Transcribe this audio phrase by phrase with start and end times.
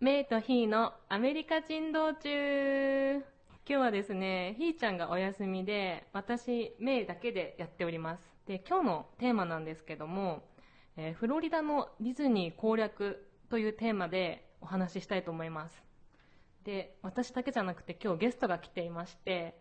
[0.00, 3.24] メイとヒーのアメリカ人道中今
[3.66, 8.22] 日はですね、ヒーちゃんがお休みで、私、メイだけでやっております。
[8.46, 10.42] で、今日のテーマなんですけども、
[10.96, 15.82] えーフロリダのディズニー攻略というテーマでお話ししたいと思います。
[16.64, 19.54] で、私だけじゃなくて今日ゲストが来ていまして、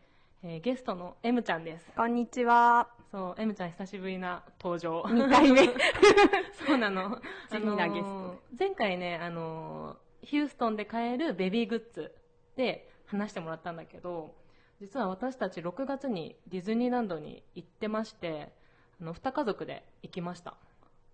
[0.43, 1.89] えーゲストの M ちゃんです。
[1.95, 2.89] こんにちは。
[3.11, 5.03] そう、M ちゃん久しぶりな登場。
[5.03, 5.67] 2回目。
[6.67, 7.21] そうなの。
[7.49, 12.13] 地味なゲストあのー前回ね、あのーヒューストンで買えるベビーグッズ
[12.55, 14.35] で話してもらったんだけど、
[14.79, 18.51] 実は私たち6月にディズニーランドに行ってまして、
[19.01, 20.55] あの、二家族で行きました。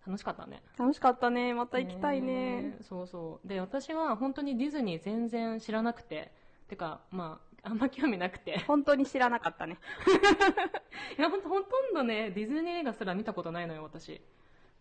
[0.05, 0.64] 楽しかったね。
[0.77, 1.53] 楽しかったね。
[1.53, 2.77] また行きたいね。
[2.80, 3.48] えそうそう。
[3.48, 6.31] で、私は本当にディズニー全然知らなくて、
[6.67, 8.59] てか、まあ、あんま興味なくて。
[8.67, 9.78] 本当に知らなかったね。
[11.17, 14.22] いや、ほんと、ほとんどね、ディズニー映画すら見たことないのよ、私。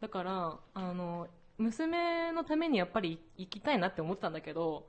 [0.00, 1.28] だから、あの、
[1.58, 4.88] 娘のためにやっぱり行きたいなって思ってたんだけど、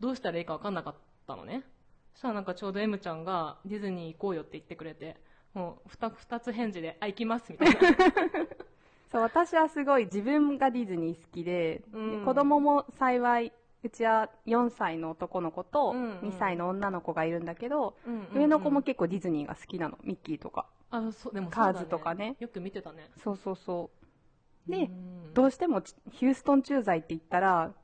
[0.00, 0.94] どうしたらいいか分かんなかっ
[1.26, 1.64] たのね。
[2.14, 5.16] そしたらなんかちょうど M ちゃんがディズニー行こうよって言ってくれて、
[5.52, 7.74] もう二二つ返事で、あ、行きます、みたいな。
[9.10, 19.98] そう、私はすごい自分がディズニー好きで、うんで子供も幸い、うちは4歳の男の子とうんうん2歳の女の子がいるんだけど、うんうんうん上の子も結構ディズニーが好きなの。
[20.02, 20.66] ミッキーとか。
[20.90, 23.10] あ、そう、でもそうカだーズとかねよく見てたね。
[23.18, 24.05] そうそうそう。
[24.68, 27.74] で、うんどうしてもちヒューストン駐在って言ったら、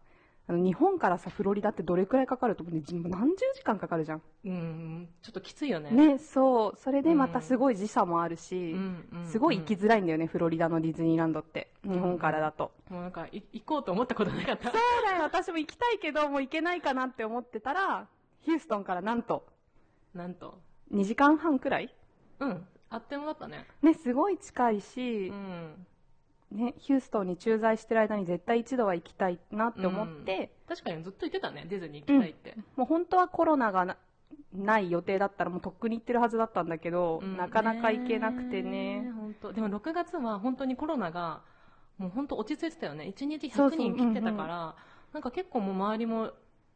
[0.48, 4.22] あの日本からさ、フロリダってどれくらいかかると思何十時間かかるじゃん。
[4.46, 5.90] うん、ちょっときついよね。
[5.90, 6.76] ね、そう。
[6.76, 9.26] それでまたすごい時差もあるうし、ん、うん。
[9.26, 11.70] すごい行きづらいんだよね、フロリダのディズニーランドって。
[11.84, 12.72] 日本からだと。
[12.88, 14.70] もうなんか、い行こうと思ったことなかった。
[14.70, 18.08] そうだよ、私も行きたいけど、もう行けないかなって思ってたら、
[18.40, 19.46] ヒューストンからなんと、
[20.14, 20.58] なんと。
[20.90, 21.94] 2時間半くらい？
[22.40, 23.66] うん、あっという間だったね。
[23.82, 25.86] ね、すごい近いうし、ん。
[26.52, 32.56] ね、ヒューストンに駐在してる間に絶対一度は行きたいなって思って、確かにずっと言ってたね、ディズニー行きたいって。
[32.76, 33.96] もう本当はコロナがな
[34.52, 39.10] ない予定だったらもうとっくに行ってるはずだったんだけど、うんなかなか行けなくてね。
[39.16, 41.42] 本当でも6月は本当にコロナが、
[41.98, 43.12] もう本当落ち着いてたよね。
[43.16, 44.76] 1日100そうそう人切ってたから、
[45.12, 46.32] なんか結構もう周りも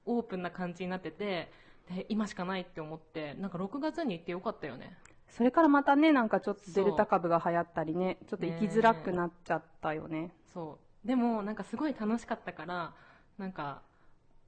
[0.07, 1.51] オープンな感じになってて、
[1.91, 4.97] で、今しかないって思って、なんか6月に行ってよかったよね。
[5.29, 10.33] それからまたね、なんかちょっとデルタ株が流行ったりね、ちょっと行きづらくなっちゃったよね。
[10.53, 11.07] そう。
[11.07, 12.95] でも、なんかすごい楽しかったから、
[13.39, 13.83] なんか、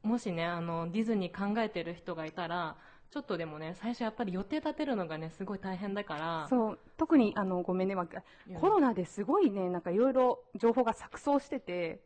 [0.02, 2.76] もしね、あの、ディズニー考えてる人がいたら、
[3.10, 7.96] ちょっとでもね、最初やっぱり予定立てるのがね、すごい大変だから、そう、特にあの、ごめんね、
[8.54, 12.00] コロナですごいね、なんかいろいろ情報が錯綜してて、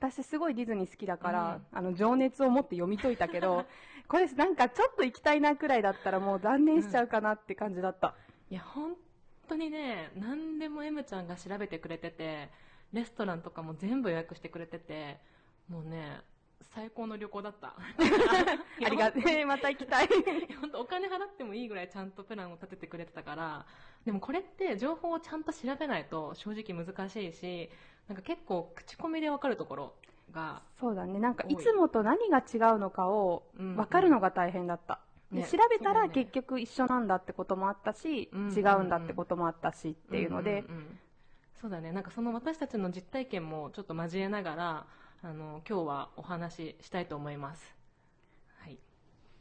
[0.00, 3.66] 私すごいディズニー好きだから、あの、情熱を持って読み解いたけど、
[4.08, 8.14] これなんかちょっと行きたいなくらいだったらもう断念しちゃうかなって感じだった。
[8.50, 8.94] いや、本
[9.46, 12.48] 当にね、何でも M ちゃんが調べてくれてて、
[12.94, 15.18] レストランとかも全部予約してくれてて、
[15.68, 16.22] もうね、
[16.74, 17.74] 最高の旅行だった。
[17.76, 19.46] ありがとう。
[19.46, 20.08] また行きたい。
[20.60, 23.66] 本当お金払ってもいいぐらいちゃんとプランを立ててくれてたから、
[24.06, 27.70] でもこれって情報をちゃんと調べないと正直難しいし、
[28.08, 29.94] なんか結構口コミでわかるところ
[30.32, 31.18] が、そうだね。
[31.18, 35.00] なんか多いいつもと何が違うのかをうん分かるのが大変だった。
[35.32, 40.98] でね調べたら結局一緒なんだってこともあったし、うん違うんだってこともあったしっていうので、んんん
[41.60, 41.92] そうだね。
[41.92, 44.86] なんかその私たちの実体験もちょっと交えながら、
[45.22, 47.74] あの、今日はお話ししたいと思います。
[48.58, 48.78] はい。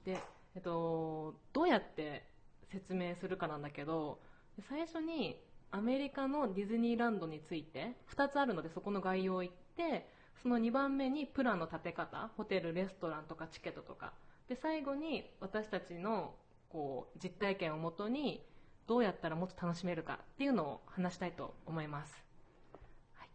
[0.04, 0.20] で、
[0.56, 2.24] えっと、どうやって
[2.72, 4.20] 説明するかなんだけど、
[4.68, 10.10] 最初にアメリカのディズニーランドについて、2つあるのでそこの概要を言って、
[10.42, 14.14] その2番目にプランの立て方、ホテル、レストランとかチケットとか、
[14.48, 16.36] で、最後に私たちの
[16.70, 18.46] こう実体験をもとに
[18.88, 22.24] どうやったらもっと楽しめるかっていうのを話したいと思います。
[23.16, 23.30] はい、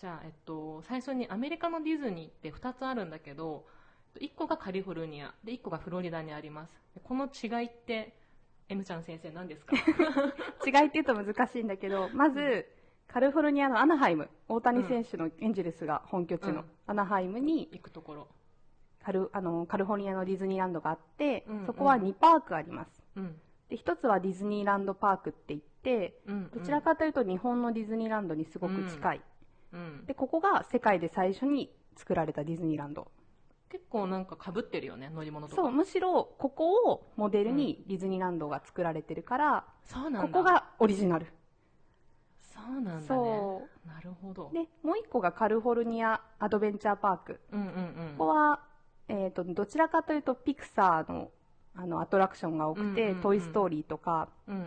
[0.00, 3.66] じゃあ、えっと、最初にアメリカのディズニーって2つあるんだけど、
[4.20, 6.72] 1個がカリフォルニア、で1個がフロリダにあります。
[7.02, 8.16] この違いって、
[8.68, 9.76] M ちゃん先生何ですか？
[10.66, 12.66] 違いって言うと難しいんだけど、まず、
[13.08, 18.28] カリフォルニアのアナハイム、大谷選手のエンジェルスが本拠地のうんアナハイムに行くところ。
[19.04, 23.02] カルあのカリフォルニアのディズニーランドがあって、うんうんそこは2パークあります。
[23.16, 23.36] うん。
[23.68, 29.20] で、一つはディズニーランドパークって言って、うん、どちらかというと日本のディズニーランドにすごく近い。
[29.72, 30.04] うん。
[30.06, 33.08] で、ここが世界で最初に作られたディズニーランド。
[33.70, 35.62] 結構なんか被ってるよね、乗り物とか。
[35.62, 40.20] そう、むしろここをモデルにディズニーランドが作られてるから、そうなんだ。
[40.22, 41.26] ここがオリジナル。
[42.54, 43.04] そうなんだね。
[43.06, 44.50] そなるほど。
[44.52, 47.40] で、もう一個がカリフォルニアアドベンチャーパーク。
[47.52, 48.14] うんうんうん。
[48.16, 48.60] ここは、
[49.08, 51.30] えっ、と、どちらかというとピクサーの
[51.76, 54.62] あのアトラクションが多くて、うんうんうんトイ・ストーリーとか、うんうん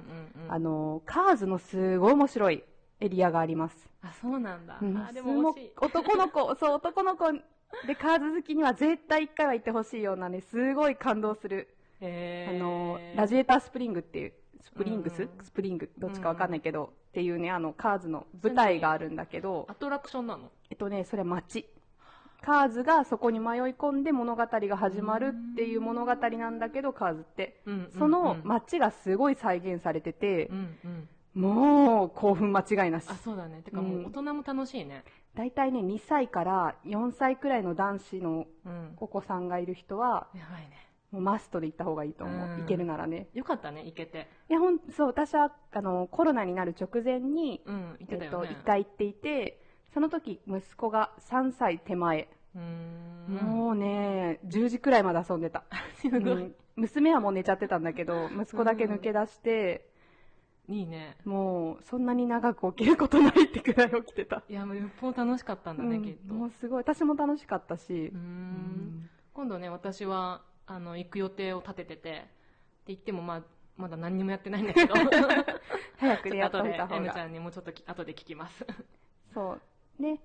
[0.46, 0.52] うん。
[0.52, 2.64] あの、カーズのすごい面白い
[3.00, 3.90] エリアがあります。
[4.02, 4.78] あ、そうなんだ。
[4.82, 5.56] うんあ、でも。
[5.80, 7.32] 男の子、 そう、男の子
[7.86, 11.70] で、カーズ好きには絶対一回は行ってほしいようなね、すごい感動する、
[12.02, 14.34] あの、ラジエータースプリングっていう、
[14.68, 20.52] スプリングス、スプリング、どっちかわかんないけど、っていうね、あの、カーズの舞台があるんだけど、アトラクションなの？
[20.70, 21.66] えっとね、それは街。
[22.42, 27.64] カーズがそこに迷い込んで物語が始まるっていう物語なんだけど、カーズって。
[27.98, 30.52] その街がすごい再現されてて
[31.34, 33.08] もう興奮間違いなし。
[33.10, 33.16] あ。
[33.16, 33.62] そうだね。
[33.64, 35.04] てかもう大人も楽しいね。
[35.34, 38.94] 大体ね、2歳から4歳くらいの男子のうん。
[38.98, 42.50] お子さんがいる人は、やばいねもうマストで行った方がいいと思う。
[42.50, 42.62] うん。
[42.62, 43.28] 行けるならね。
[43.34, 44.28] よかったね行けて。
[44.50, 49.62] いや、ほん、そう、私は、あの、コロナになる直前に、うん行ってたえっと、一回行っていて、
[49.94, 52.28] その時、息子が3歳手前。
[53.30, 55.64] もうね、10時くらいまで遊んでた。
[55.96, 56.20] すごい。
[56.20, 56.56] うん。
[56.76, 59.90] 娘はもう寝ちゃってたんだけど、息子だけ抜け出して、
[60.68, 61.16] いいね。
[61.24, 64.44] もう、そんなに長く起きることないってくらい起きてた。
[64.50, 66.04] いやもうよっぽど楽しかったんだね、うん。
[66.04, 66.34] きっと。
[66.34, 68.12] もうすごい、私も楽しかったし。
[69.34, 72.10] 今度ね私はあの行く予定を立ててて。
[72.10, 72.14] っ
[72.88, 73.44] て言ってもまあ
[73.76, 74.96] まだ何にもやってないんだけど。
[75.98, 77.24] 早くね、やっちょっといた方 M ちが。
[77.24, 78.66] ゃんにもうちょっとき後で聞きます。
[79.34, 79.58] そ
[80.00, 80.02] う。
[80.02, 80.22] ね、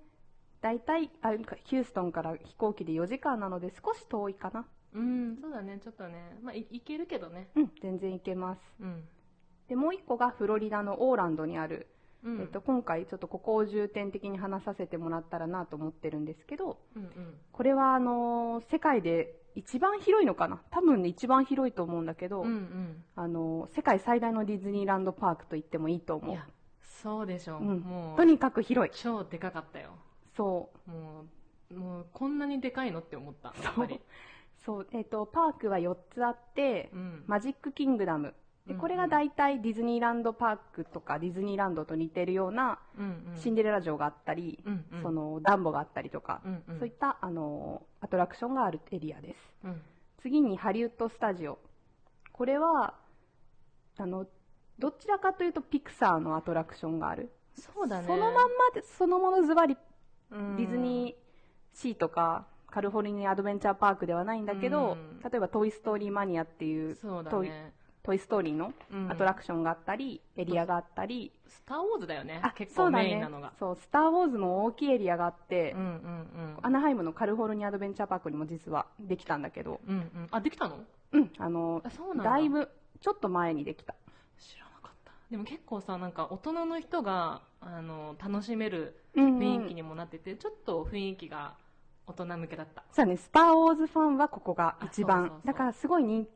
[0.61, 4.65] 大体、あ、ヒューストンから飛行機で4時間なので少し遠いかな。
[4.93, 6.37] うんそうだねちょっとね。
[6.43, 7.49] まあいいけるけどね。
[7.55, 8.61] うん、全然行けます。
[8.79, 9.07] うん、
[9.67, 11.87] で、もう一個がフロリダのオーランドにある、
[12.23, 12.41] うん。
[12.41, 17.37] えっと、今回ちょっとここを重点的に話させてもらったらなと思ってるんですけど、うんうん。
[17.51, 20.61] これはあのー世界で一番広いのかな？
[20.71, 23.03] 多分ね、一番広いと思うんだけど、うんうん。
[23.15, 26.31] あのー世界最大のディズニーランドパークと言ってもいいと思う。
[26.31, 26.47] いや。
[26.81, 27.61] そうでしょ、う。
[27.61, 27.79] ん。
[27.79, 28.91] もうとにかく広い。
[28.95, 29.91] 超でかかったよ。
[30.35, 30.91] そう。
[30.91, 31.25] も
[31.71, 33.99] うもうこんなにでかいのって思ったやっぱり。
[34.65, 37.23] そう、えっ、と、パークは4つあって、うん。
[37.27, 38.33] マジックキングダム。
[38.67, 42.79] で、これが大体ディズニーランドパークとかディズニーランドと似てるような
[43.35, 45.01] シンデレラ城があったり、うんうん。
[45.01, 46.79] そのダンボがあったりとか、うんうん。
[46.79, 49.39] そういった、あのーアトラクションがあるエリアです。
[49.65, 49.81] うん。
[50.21, 51.59] 次にハリウッドスタジオ。
[52.31, 52.95] これは、
[53.97, 54.25] あの、
[54.79, 57.31] どちらかというとピクサーのアトラクションがある。
[57.55, 58.07] そうだね。
[58.07, 58.41] そのまんま
[58.73, 59.81] で、そのものズバリデ
[60.31, 65.19] ディズニーシーとかカリフォルニアアドベンチャーパークではないんだけど、うん。
[65.19, 72.41] 例えばトイ・ストーリーマニアっていうそうだトイねトイ・ストーリーのうんアトラクションがあったり、エリアがあったり、スター・ウォーズだよね。
[72.43, 73.53] あ結構メインなのが。
[73.57, 76.57] そう、スター・ウォーズの大きいエリアがあって、うんうんうん。
[76.61, 80.27] アナハイムのカリフォルニアアドベンチャーパークにも実はできたんだけど、うんうん。
[80.31, 80.79] あできたの？
[81.13, 82.23] うん、あのあ、そうなんだ。
[82.31, 82.69] だいぶ、
[82.99, 83.95] ちょっと前にできた。
[84.37, 85.11] 知らなかった。
[85.31, 89.39] でも結構さなんか大人の人があの楽しめるうんうん。
[89.39, 91.53] 雰囲気にもなってて、ちょっと雰囲気が
[92.05, 92.83] 大人向けだった。
[92.91, 95.17] そうだね、スター・ウォーズファンはここが一番。
[95.17, 96.29] あそうそうそうだからすごい人気、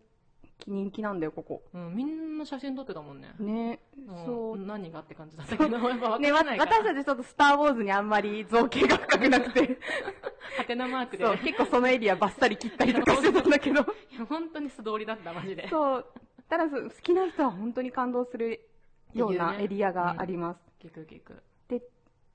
[0.65, 1.63] 人気なんだよ、ここ。
[1.74, 3.33] うん、みんな写真撮ってたもんね。
[3.39, 4.57] ね、うんそう。
[4.57, 6.31] 何がって感じだったけど、やっぱ分ね。
[6.31, 9.80] 私たちちょっとスター・ウォーズにあんまり造形が深くなくて、
[10.57, 11.25] ハテナマークで。
[11.25, 13.81] そう、結構そのエリアバッサリ切ったりとかしてたんだけど、
[14.12, 15.68] いや、本当に素通りだった、マジで。
[15.69, 16.06] そう、
[16.50, 18.68] ただ好きな人は本当に感動する
[19.13, 20.59] ようなエリアがあります。
[20.81, 21.44] 聞く聞く。
[21.68, 21.81] で、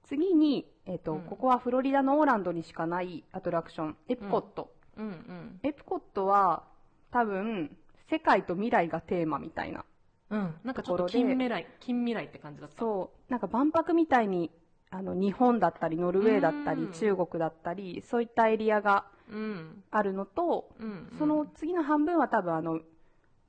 [0.05, 4.73] 次に、えっ、と、うんここはフロリダのオーランドにしかないアトラクション、エプコット。
[4.97, 5.61] うんうん。
[5.63, 6.65] エプコットは、
[7.11, 7.77] 多分、
[8.12, 9.87] 世界と未来がテーマみたいな。
[10.29, 10.55] うん。
[10.64, 12.79] なんかちょっと近未来、近未来って感じだった。
[12.79, 14.50] そう、なんか万博みたいに、
[14.91, 19.35] あの、日本だったり、ノルウェーだったりう、ん中国だったり、そういったエリアがう。
[19.35, 19.82] うん。
[19.91, 21.11] あるのと、うん。
[21.17, 22.81] その、次の半分は多分あの、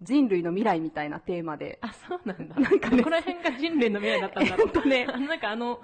[0.01, 2.55] 人類の未来みたいなテーマで、あ、そうなんだ。
[2.55, 4.69] なんかねどこら辺が人類の未来だったんだろう。
[4.71, 5.81] とねなんかあの、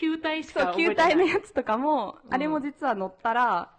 [0.00, 1.10] 球体しそう、か覚えてない。
[1.10, 3.70] 球体のやつとかも、うんあれも実は乗ったら、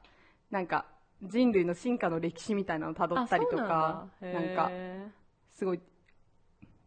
[0.51, 0.85] なんか、
[1.23, 5.07] 人類の進化の歴史みたいなのを辿ったりとか、なんか、へ
[5.53, 5.81] すごい、ー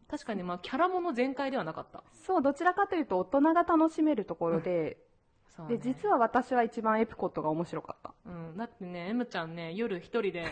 [0.09, 2.03] 確かにまあ、キャラもの全開ではなかった。
[2.25, 4.97] そう、どちらかというと大人が楽しめるところで、
[5.59, 8.13] ねで、実は私は一番エプコットが面白かった。
[8.25, 10.51] うん、だってね、M ちゃんね、夜一人で、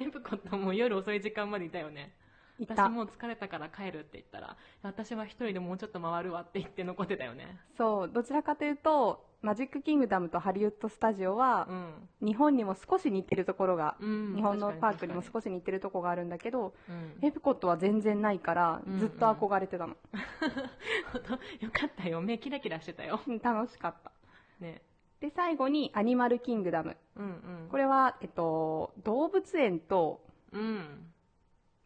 [0.00, 2.12] エプコットも夜遅い時間までいたよね。
[2.60, 7.58] 私もう疲れたから帰るって言ったら、私は一人でもうちょっと回るわって言って残ってたよね。
[7.76, 12.26] そう、どちらかというと、マジックキングダムとハリウッドスタジオはう、ん。
[12.28, 16.74] 日本にも少し似てるところが、うん、日本のパークにも少し似てるところがあるんだけど、
[17.20, 19.96] にエプコットは全然ないからうん、ずっと憧れてたの。
[20.12, 20.20] うん、
[21.66, 22.20] よかったよ。
[22.20, 23.20] 目キラキラしてたよ。
[23.26, 24.12] うん楽しかった。
[24.60, 24.82] ね。
[25.20, 26.96] で、最後にアニマルキングダム。
[27.16, 27.28] うんう
[27.66, 27.68] ん。
[27.68, 30.20] これは、えっと、動物園と、
[30.52, 31.11] うん。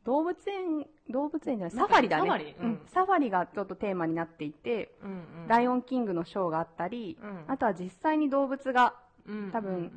[0.06, 2.28] 動物園、動物園じゃない、サファリだね。
[2.30, 2.54] サファリ？
[2.58, 2.66] うん。
[2.66, 2.80] うん。
[2.86, 5.48] サファリがちょっとテーマになっていて、うんうん。
[5.48, 7.44] ライオンキングのショーがあったり、うん。
[7.48, 8.94] あとは実際に動物が
[9.26, 9.78] うん、多分うん。
[9.80, 9.90] うん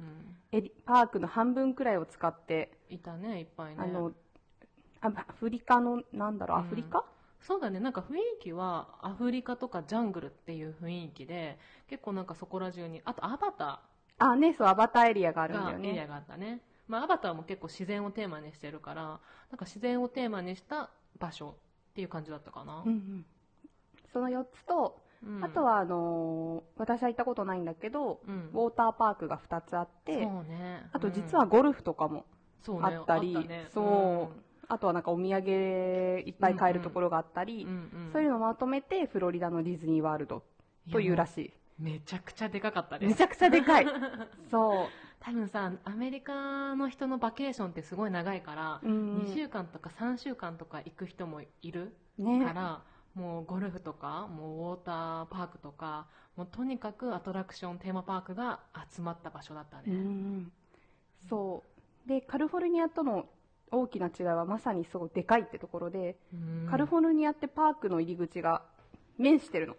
[0.52, 3.84] エリパークの半分くらいを使って、いたね、いっぱいね。
[3.84, 4.12] あの、
[5.00, 6.66] あアフリカの、なんだろう、うん。
[6.66, 7.06] アフリカ、
[7.40, 7.80] そうだね。
[7.80, 13.82] なんか雰囲気はアフリカとかジャングルっていう雰囲気で結構なんかそこら中にあとアバタ
[14.18, 16.08] あ、ね、そう、アバターエリアがあーるんだよがエリアね。
[16.08, 21.56] があったねまあ、アバターも結構自然をテーマにしてるからなんか自然をテーマにした場所
[21.92, 23.26] っていう感じだったかな、うんうん。
[24.12, 25.44] その4つと、うん。
[25.44, 28.50] あとはあのー私は行ったことないんだけど、うん。
[28.54, 30.90] ウォーターパークが2つあって、そうね。
[30.94, 31.40] あと実うん。
[31.40, 32.26] はゴルフとかも、
[32.62, 32.96] そうね。
[32.96, 33.68] あったりね。
[33.74, 34.42] そう。
[34.68, 37.74] あとはなんかお土産いっぱい買えるところがあったり、うんう
[38.10, 40.44] んそういうのをまとめてフロリダのディズニーワールド
[40.92, 41.28] というらい。
[41.28, 41.54] しい。
[41.80, 43.10] めちゃくちゃでかかったです。
[43.10, 43.88] めちゃくちゃでかい。
[44.52, 48.88] そ多分さアメリカの人のバケーションってすごい長いから、う。
[48.88, 52.82] うん2週間とか3週間とか行く人もいるねから、
[53.16, 56.08] もうゴルフとかもうウォーターパークとか
[56.38, 58.60] もうとにかくアトラクションテーマパークが
[58.94, 60.52] 集まった場所だったうね、ん。
[61.28, 61.64] そ
[62.06, 62.08] う。
[62.08, 63.26] で、カリフォルニアとの
[63.72, 68.64] 大きな違いはまさにすごいでかいってところで、うんカリフォルニアってパークの入り口が
[69.18, 69.76] 面してるの。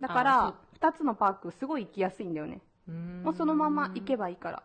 [0.00, 2.60] だかあら、2つのパークすごい行きやすいんだよね。
[2.92, 4.62] うんもうそのまま行けばいいから。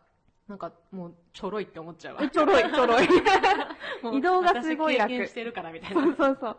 [0.48, 3.06] なんかもうちょろいって思っちゃうわえちょろいちょろい。
[4.18, 6.58] 移動がすごい楽私経験してるからみたいなそうそうそう。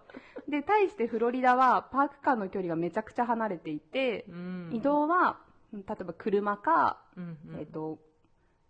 [0.50, 5.38] で、対してフロリダはパーク間の距離がめちゃくちゃ離れていて、うん移動は、
[5.72, 7.98] 例えば車か、うんうんえっ、と、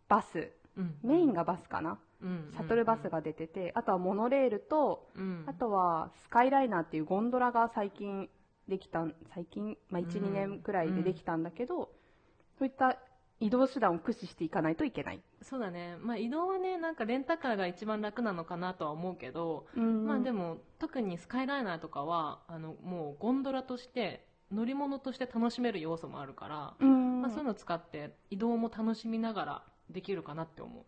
[0.08, 0.52] バス。
[0.76, 1.98] うんメインがバスかな。
[2.22, 8.28] うんシャトルバスが出てて、あとはモノレールと、うんあとはスカイライナーっていうゴンドラが最近
[8.68, 11.90] できたん、最近、まあ、1、うん2年くらいでできたんだけど、
[12.58, 12.98] そういった
[13.40, 15.22] 移動手段を駆使していかないといけない。
[15.42, 20.06] そうだね、まあ、移動はねなんかレンタカーが一番楽なのかなとは思うけど、うん。
[20.06, 30.84] まあでも特にスカイライナーとかはあのもうゴンドラとして乗り物として楽しめる要素もあるから、うん、まあ、そういうのを使って移動も楽しみながらできるかなって思う。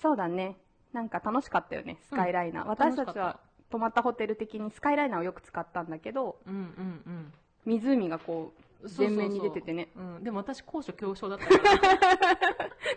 [0.00, 0.56] そうだね。
[0.92, 2.62] なんか楽しかったよね、スカイライナー。
[2.64, 3.40] うん私たちは
[3.70, 7.32] 泊まったホテル的にスカイライナーをよく使ったんだけど、うんうん
[7.64, 8.56] 湖がこう、うん。
[8.56, 9.88] そうそうそう前面に出ててね。
[9.96, 11.58] うん、でも私高所恐怖症だったか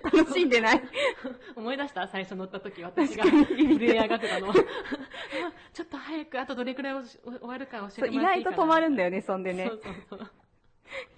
[0.03, 0.11] ら。
[0.11, 0.81] 楽しんでない。
[1.55, 3.77] 思い出した最初乗った時私が確かに。
[3.77, 4.53] 震え上がってたの
[5.73, 8.55] ちょっと早くあとどれくらい終わるか教えてもらっていいかな。
[8.55, 9.67] 外と止まるんだよね、そんでね。
[9.67, 9.73] そ。
[9.75, 10.31] うそうそう。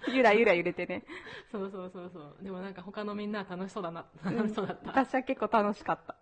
[0.08, 1.04] ゆらゆら揺れてね。
[1.50, 2.36] そうそうそうそう。
[2.42, 4.06] でもなんか他のみんなは楽しそうだな。
[4.24, 4.36] うん。
[4.36, 6.16] 楽しそうだった、私は結構楽しかった。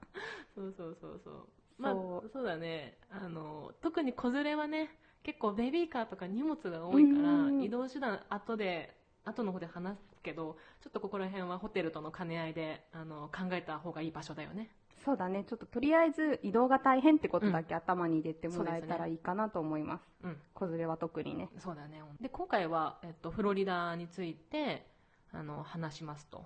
[0.55, 1.47] そうそうそうそう。
[1.79, 2.31] まあそう。
[2.31, 2.99] そうだね。
[3.11, 4.91] あの特に子連れはね
[5.23, 7.63] 結構ベビーカーとか荷物が多いからうん。
[7.63, 14.71] 移動手段後で後の方で話すけどちょっとここら辺はホテルとの兼ね合いであの考えた方がいい場所だよね。
[15.05, 15.45] そうだね。
[15.45, 20.03] ちょっととりあえず移動が大変ってことだけ頭に入れてもらえたらいいかなと思います。
[20.25, 20.37] うん。
[20.55, 21.49] 子連れは特にね。
[21.59, 22.03] そうだね。
[22.21, 24.87] で今回は、えっと、フロリダについて
[25.33, 26.45] あの話しますと。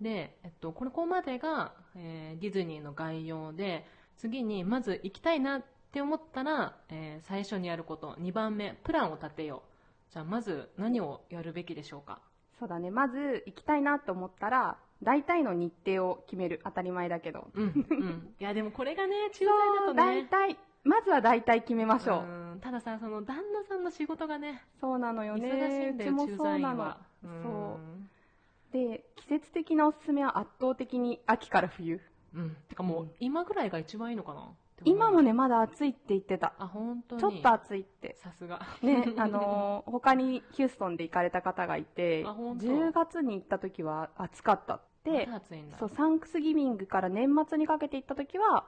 [0.00, 9.62] で、えっと、これここまでが、えーディズニーの概要で次にまず行きたいなって思ったら、えー最初にやること2番目プランを立てよ
[10.10, 12.20] うじゃあまず何をやるべきでしょうか？
[12.58, 12.90] そうだね。
[12.90, 16.60] まず行きたいなと思ったら、大体の日程を決める。
[16.64, 17.48] 当たり前だけど。
[17.54, 22.22] うん、うん、 いやでもこれがね駐在だとね大体、まずは大体決めましょう。
[22.22, 25.50] うんたださその旦那さんの仕事がねそうなのよ忙ね。
[25.86, 26.98] しいんだよ駐そうなの在員は。
[27.42, 32.00] そうで、季節的なおすすめは圧倒的に秋から冬。
[32.34, 34.48] うん、うん、てかもううん今ぐらいが一番いいのかな？
[34.84, 36.52] 今もね、まだ暑いって言ってた。
[36.58, 37.20] あ本当に。
[37.20, 38.16] ちょっと暑いって。
[38.22, 38.60] さすが。
[38.82, 42.66] ね、あのー 他にヒューストンで行かれた方がいて、あ本当。
[42.66, 45.26] 10月に行った時は暑かったって。
[45.26, 45.78] まだ、暑いんだ。
[45.78, 48.66] そう、サンクスギビングから年末にかけて行った時は、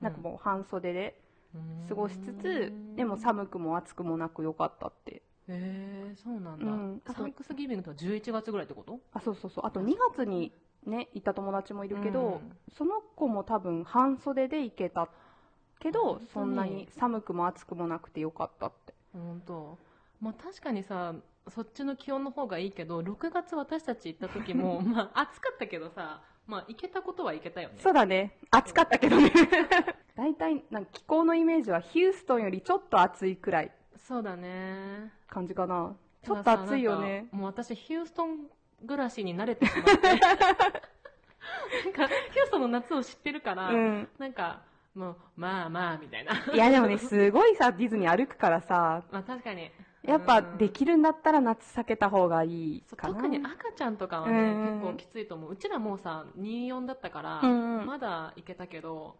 [0.00, 1.20] なんかもう半袖で
[1.88, 5.22] 過ごしつつ、でも寒くも暑くもなく良かったって。
[5.48, 7.02] へえそうなんだ、うん。
[7.06, 9.00] サンクスギビングとは11月ぐらいってこと？
[9.12, 9.66] あ、そうそうそう。
[9.66, 10.52] あと2月に
[10.84, 12.56] ね、行った友達もいるけど、うん。
[12.74, 15.08] その子も多分半袖で行けた
[15.78, 18.94] けどそんなに寒くも暑くもなくて良かったって。
[19.12, 19.78] 本当
[20.20, 21.14] まあ確かにさ
[21.48, 28.38] そっちの気温の方がいいけど6月私たち行った時も まあ暑かったけどさまあ行けたことは行けたよねそうだね。
[28.50, 29.30] 暑かったけどね。
[30.16, 35.94] 大体、なんか気候のイメージはヒューストンよりちょっと暑いくらいそうだね感じかな。
[36.22, 38.48] ちょっと暑いよねもう私ヒューストン
[38.84, 44.08] 暮らしに慣れてしまって なんかヒューストンの夏を知ってるから、うん。
[44.18, 44.62] なんか
[44.98, 46.32] もうまあまあみたいな。
[46.52, 49.70] いやでもね、すごいさ、ディズニー歩くからさ、まあ確かに。
[50.02, 50.58] やっぱうん。
[50.58, 53.14] できるんだったら夏避けた方がいいそうかな。
[53.14, 55.52] 特に赤ちゃんとかはね、うん結構きついと思う。
[55.52, 57.86] うちらもうさ24だったから、うんうん。
[57.86, 59.16] まだ行けたけど、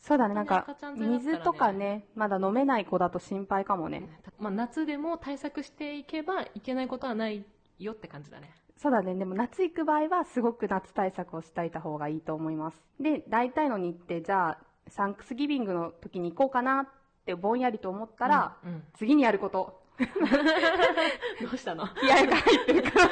[0.00, 1.34] そうだね、なんか赤ちゃん連れだったらね。
[1.34, 4.08] 水とかね、まだ飲めない子だと心配かもね。
[4.38, 7.44] まあ、夏でも対策していけばいけないことはない
[7.78, 8.50] よって感じだね。
[8.78, 9.14] そうだね。
[9.14, 12.80] でも夏行く場合はすごく夏対策をしていた方がいいと思います。
[12.98, 14.58] で、大体の日程、じゃあ、
[14.90, 16.86] サンクスギビングの時に行こうかなっ
[17.24, 19.80] てぼんやりと思ったら、うんうん次にやること。
[20.00, 21.86] どうしたの？
[21.88, 23.06] 気合が入ってるから。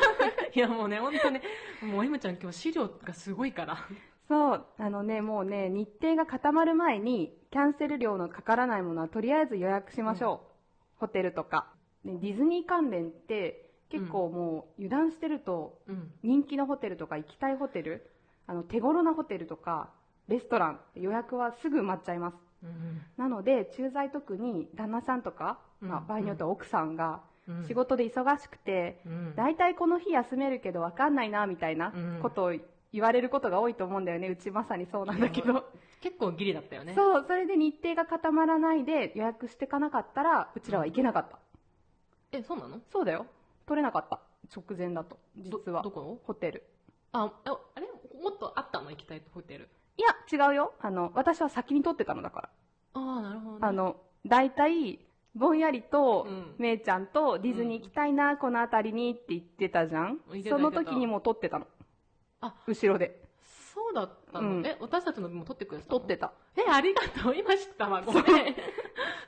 [0.55, 1.43] いやもうね、本当ね、
[1.83, 3.77] もう M ちゃん今日資料がすごいから。
[4.27, 10.43] そう、あのね、もうね、日程が固まる前に、キャンセル料のかからないものはとりあえず予約しましょ
[10.97, 11.01] う。
[11.01, 11.69] ホテルとか。
[12.05, 16.13] でディズニー関連って、結構もう油断してると、うん。
[16.23, 18.11] 人気のホテルとか行きたいホテル、
[18.47, 19.91] あの手頃なホテルとか、
[20.29, 22.37] レストラン、予約はすぐ埋まっちゃいます。
[22.63, 27.65] うんなので、駐在特に旦那さんとか、まあうん場合によっては奥さんがうん。
[27.67, 29.35] 仕事で忙しくて、うん。
[29.35, 32.19] 大体この日休めるけど分かんないなみたいなうん。
[32.21, 32.55] ことを
[32.93, 34.29] 言われることが多いと思うんだよね。
[34.29, 35.65] うちまさにそうなんだけど、
[36.01, 36.95] 結構ギリだったよね。
[36.95, 41.39] そうそれで日程が固まらないで予約していかなかったらうちらは行けなかった、
[42.33, 42.81] え、そうなの？
[42.91, 43.27] そうだよ。
[43.67, 44.21] 取れなかった。
[44.55, 45.83] 直前だと実は。
[45.83, 46.63] どどこホテル。
[47.13, 47.87] あ、えあれ？
[48.23, 48.91] もっとあったの？
[48.91, 49.69] 行きたいホテル。
[49.99, 50.73] いや違うよ。
[50.81, 52.49] あの私は先に取ってたのだから、
[52.95, 53.59] ああ、なるほど、ね。
[53.61, 55.01] あ、の大体
[55.35, 56.55] ぼんやりと、うん。
[56.59, 60.21] めいちゃんとディズニー行きたいな、この辺りにって言ってたじゃん。
[60.49, 61.67] その時にもう撮ってたの。
[62.41, 62.55] あ。
[62.67, 63.23] 後ろで。
[63.75, 64.67] そうだったの、うん。
[64.67, 65.99] え、私たちの分も取ってくれたの？
[65.99, 66.33] 撮ってた。
[66.57, 67.35] え、ありがとう。
[67.39, 68.03] 今知ったわ。
[68.03, 68.25] ごめん。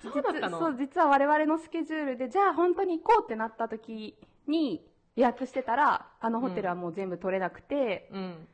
[0.03, 0.23] そう。
[0.23, 0.59] だったの？
[0.59, 4.17] そう、実は我々のスケジュールで、じゃあ本当に行こうってなった時
[4.49, 4.85] に
[5.15, 8.49] 予約してたら、あのホテルはもう全部取れなくて、うん。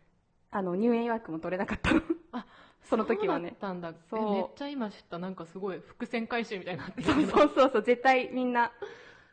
[0.56, 2.00] あの入園予約も取れなかったの。
[2.32, 2.46] あ、
[2.88, 3.92] その時はねそうだったんだ。
[4.08, 5.18] そうえめっちゃ今知った。
[5.18, 8.72] なんかすごい伏線回収みたいになってるそうそうそうそう、絶対みんな、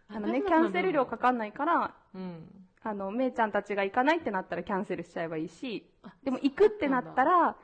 [0.10, 2.66] あのね、キャンセル料かかかんないから、うん。
[2.82, 7.56] あの、めいちゃんたちが行かないってなったらキャンセルしちゃえばいいしあ、でも行くってなったら、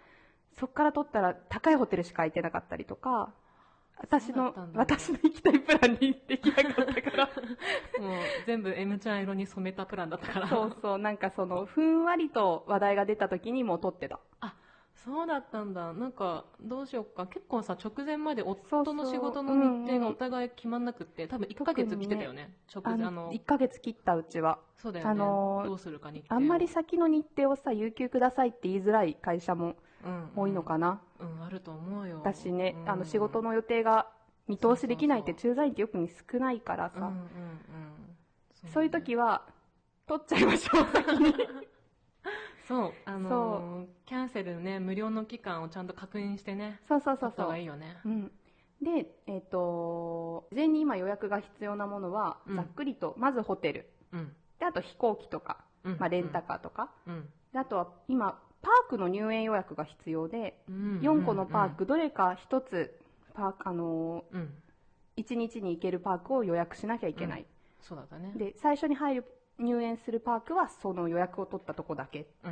[0.54, 3.34] そっから取ったら高いホテルしか空いてなかったりとか、
[4.02, 7.26] 私の私の行きたいプランにできなかったから。
[8.00, 8.16] もう
[8.46, 10.48] 全部 M ちゃん色に染めたプランだったから。
[10.48, 14.20] そうそう、なんかその、ふんわりと話題が出た時にもう撮ってた。
[15.06, 15.94] そうだったんだ。
[15.94, 17.26] なんか、どうしようか。
[17.26, 22.54] 結構さ、直前までそう夫の仕事の日程がお互い決まんなくって、多分1ヶ月来てたよね。
[22.74, 24.60] 直前、あの1、ヶ月切ったうちは。
[24.76, 25.12] そうだよね。
[25.12, 30.90] あのーどうするか日程をあんまり、先の日程をさ、有給くださいって言いづらい会社もうん多いのかな。
[30.90, 31.00] うん、
[31.46, 32.18] あると思うよ。
[32.18, 34.08] 私ね、うんあの、仕事の予定が
[34.48, 35.98] 見通しできないって駐在員ってよく
[36.32, 37.20] 少ないからさ、うんうんうん。
[38.74, 39.46] そういう時は、
[40.08, 41.34] 取っちゃいましょう、先に。
[42.68, 47.46] そう、あのーキャンセルね、無料の期間をちゃんと確認してね、そうそうそう取ったそう。
[47.46, 47.98] 方がいいよね。
[48.06, 48.32] うん。
[48.82, 53.90] で、えっ、と、事前に今予約が必要なものは、うんざっくりと、まずホテル。
[54.14, 54.36] うん。
[54.60, 56.92] で、あと飛行機とか、うんまあ、レンタカーとか。
[57.08, 57.30] うん。
[57.54, 61.00] であとは今、パークの入園予約が必要で、うん。
[61.00, 63.00] 4個のパーク、どれか1つ、
[63.34, 64.42] パーク、あのうん。
[64.42, 64.54] うん。
[65.18, 67.46] ー、1日に行けるパークを予約しなきゃいけない。
[67.82, 68.34] そうだったね。
[68.36, 69.26] で、最初に入る、
[69.58, 72.52] 入園するパークはその予約を取ったとこだけっうん。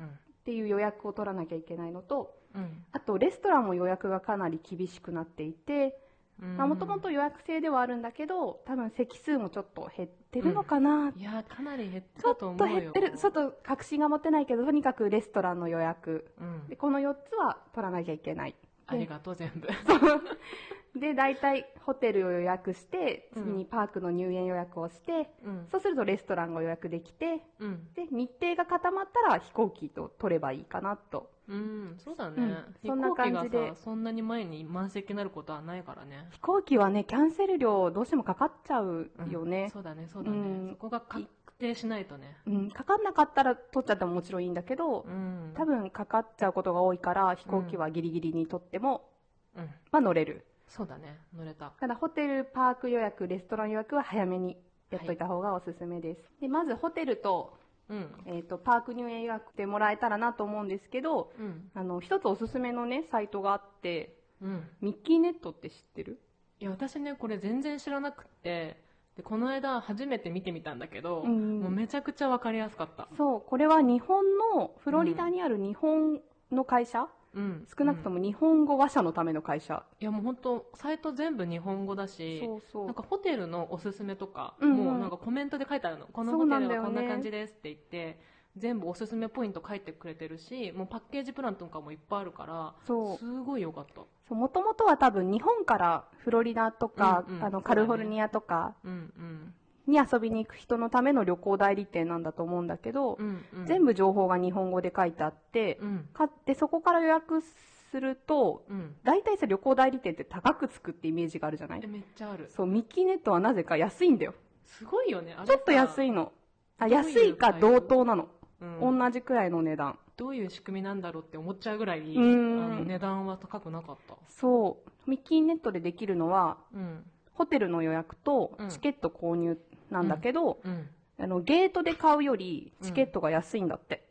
[0.00, 0.18] うん。
[0.44, 2.84] ていう予約を取らなきゃいけないのと、うん。
[2.92, 6.07] あとレストランも予約がかなり厳しくなっていて、まあ
[6.40, 12.80] もともと予約制ではあるんだけど、多分席数もちょっと減ってるのかな、いや、かなり減ってちょっとたと思うよ。
[12.80, 16.32] 減ってる、ちょっと確信が持てないけど、とにかくレストランの予約。
[16.40, 16.76] うんで、。
[16.76, 18.54] この4つは取らなきゃいけない。
[18.86, 19.68] ありがとう、全部。
[20.98, 25.66] で、大体ホテルを予約して、うん次にパークの入園予約をして、うん。
[25.70, 27.92] そうするとレストランが予約できて、うん。
[27.94, 31.30] で、日程が固まったら飛行機と取ればいいかなと。
[31.48, 32.36] うん、そうだね。
[32.36, 36.28] うんそんな感じで飛行機がさ、そんなに前に満席になることはないからね。
[36.32, 39.70] 飛行機はね、キャンセル料どうしてもかかっちゃうようんね。
[39.72, 40.36] そうだね、そうだね。
[40.36, 41.26] うんそこが確
[41.58, 42.36] 定しないとね。
[42.46, 45.52] うん、かかんなかったら取っちゃってももちろんいいんだけど、うん。
[45.54, 49.08] 多分かかっちゃうことが多いから、飛行機はギリギリに取っても、
[49.56, 49.64] うん。
[49.90, 50.44] まあ乗れる。
[50.68, 51.72] そうだね、乗れた。
[51.80, 54.56] ただホテル、パーク予約、レストラン予約は早めに
[54.90, 56.22] やっといた方がおすすめです。
[56.40, 57.56] で、まずホテルと、
[57.90, 58.08] うん。
[58.26, 61.70] えっ、と、パーク入園予約してもらえたらなと思うんですけど、うん。
[61.74, 64.68] あの、一つおすすめのね、サイトがあって、うん。
[64.80, 66.20] ミッキーネットって知ってる？
[66.60, 68.82] いや、私ね、これ全然知らなくて、
[69.16, 73.08] で、この間初めて見てみたんだけど、うんもうめちゃくちゃわかりやすかった。
[73.16, 74.24] そう、これは日本
[74.56, 76.20] の、フロリダにある日本
[76.52, 77.66] の会社、うん。
[77.76, 78.18] 少なくとも。
[78.18, 79.84] も日本語話者のための会社。
[80.00, 86.06] いや、もう本当サイト全部日本語だし、そうそうなんかホテルのおすすめとか、うんうんもうなんかコメントで書いてあるの。
[86.06, 88.18] このホテルはこんな感じですって言って、
[88.56, 93.16] 全部おすすめポイント書いてくれてるし、もうパッケージプランとかもいっぱいあるから、そう。
[93.18, 94.02] すごい良かった。
[94.34, 99.54] もともとは多分日本からフロリダとか、うんうんあの、カリフォルニアとかうんうん。
[99.88, 106.08] に遊びに行く人のための旅行代理店なんだと思うんだけど、うんうん、全部情報が日本語で書いてあって、うん。
[106.12, 107.42] 買ってそこから予約
[107.90, 108.94] すると、うん。
[109.02, 111.80] 大体さ、旅行代理店って高くつくってイメージがあるじゃない？
[111.82, 112.50] え、めっちゃある。
[112.54, 114.34] そう、ミッキーネットはなぜか安いんだよ。
[114.66, 115.34] すごいよね。
[115.46, 116.08] ちょっと安い。
[116.08, 116.32] いの。
[116.78, 118.28] あ、安いか同等なの。
[118.60, 119.98] うん、同じくらいの値段。
[120.16, 124.16] どういう仕組みなんだろうって思っちゃうぐらい、うあんの値段は高くなかった。
[124.28, 125.10] そう。
[125.10, 127.04] ミッキーネットでできるのは、うん。
[127.32, 129.56] ホテルの予約とうんチケット購入
[129.90, 130.88] なんだけど、うん。
[131.20, 134.06] あの、ゲートで買うよりチケットが安いんだって。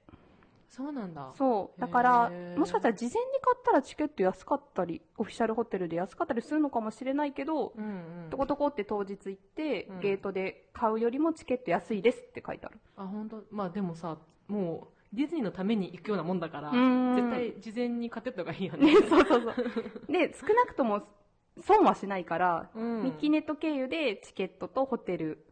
[0.70, 1.32] そうなんだ。
[1.38, 1.82] そう。
[1.82, 8.30] だからもしかしたら事前に買ったらチケット安かったり、オフィシャルホテルで安かったりするのかもしれないけど、うんうん。
[8.30, 12.80] とことこって当日行って、うんゲートで買うよりもチケット安いですって書いてある。
[12.98, 13.44] あ、本当？
[13.50, 18.94] まあでもさ、もう、ディズニーのために行くようなもんだから、うん絶対事前に買ってった方がいいよね。
[18.94, 20.12] ね、そうそうそう。
[20.12, 21.02] で、少なくとも
[21.62, 23.04] 損はしないから、うん。
[23.04, 25.44] ミッキーネット経由でチケットとホテル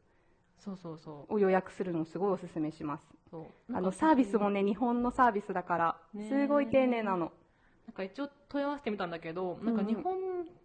[0.60, 1.34] そうそうそう。
[1.36, 3.08] を予約するのをすごいおすすめします。
[3.30, 7.32] そうあの、サービスもね、日本のサービスだからね、すごい丁寧なの。
[7.88, 10.16] なんか一応問い合わせてみたんだけど、なんか日本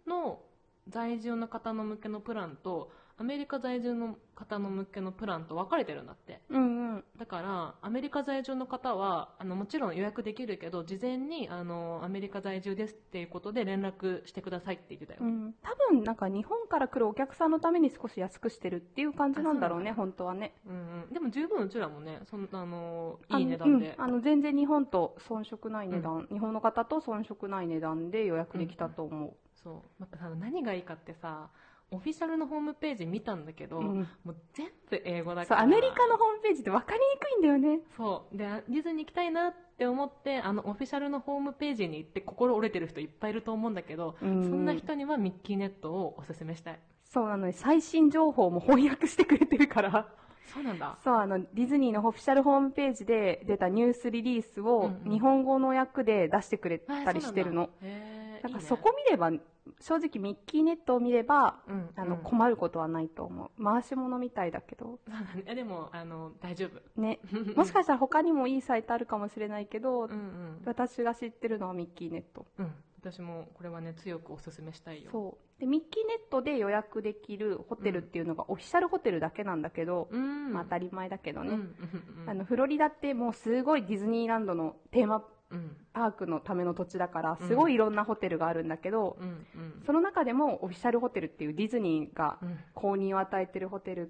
[0.07, 0.41] の
[0.87, 2.91] 在住の方の向けのプランと、
[3.21, 6.41] アメリカ在住の方の向けのプランと分かれてるんだって。
[6.49, 7.03] うんうん。
[7.19, 15.19] だから、アメリカ在住の方は、あの、もちろん予約できるけど、事前に、あの、アメリカ在住ですっていうことで連絡してくださいって言ってたよ。
[15.21, 20.55] うん、多分なんか日本から来るお客さんのために少し安くしてるっていう感じなんだろうね、あ本当はね。
[20.65, 21.13] うんうん。
[21.13, 23.95] でも十分うちらもね、そんな、あの、あのいい値段で。
[23.95, 29.33] うん、あの全然日本と遜色ない値段、日本の方と遜色ない値段で予約できたと思う。
[29.63, 29.99] そう。
[29.99, 31.51] なんかさ、何がいいかってさ、
[31.93, 35.61] オフィシャルのホームページ見たんだけど、うんもう全部英語だそう、から。
[35.61, 37.81] アメリカのホームページって分かりにくいんだよね。
[37.97, 38.37] そう。
[38.37, 46.79] で、ディズニー行きたいなって思って、あの、オフィシャルのホームページに行って心折れてる人いっぱいいると思うんだけど、うんそんな人にはミッキーネットをおすすめしたい。
[47.03, 50.09] そうなのに最新情報も翻訳してくれてるから。
[50.53, 50.97] そうなんだ。
[51.03, 57.65] そう、あの、ディズニーのオフィシャルホームページで出たニュースリリースをうんうん日本語の訳で出してくれあたりしてるの。。
[57.65, 59.31] そうなんだへーなんかそこ見れば、
[59.79, 63.63] 正直ミッキーネットを見れば、うんあの、うん困ることはないと思う。
[63.63, 64.99] 回し物みたいだけど。
[65.07, 65.43] そうだね。
[65.45, 67.01] えでも、あの、大丈夫？
[67.01, 67.19] ね。
[67.55, 70.61] もしかしたら他にもいいサイトあるかもしれないけど、うんうん。
[70.65, 72.47] 私が知ってるのはミッキーネット。
[72.57, 72.73] うん。
[73.03, 75.09] 私もこれはね、強くおすすめしたいよ。
[75.11, 75.59] そう。
[75.59, 80.17] で、ミッキーネットで予約できるホテルっていうのがオフィシャルホテルだけなんだけど、う。
[80.17, 80.53] ん。
[80.53, 81.49] まあ当たり前だけどね。
[81.49, 82.29] うんうんうん。
[82.29, 85.75] あの、フロリダってもうすごいディズニーランドのテーマうん。
[85.93, 89.83] パークのための土地だから、うんすごいいろんなホテルがあるんだけど、うんうん。
[89.85, 92.59] その中でもオフィシャルホテルっていうディズニーがうん。
[92.75, 94.09] 公認を与えてるホテル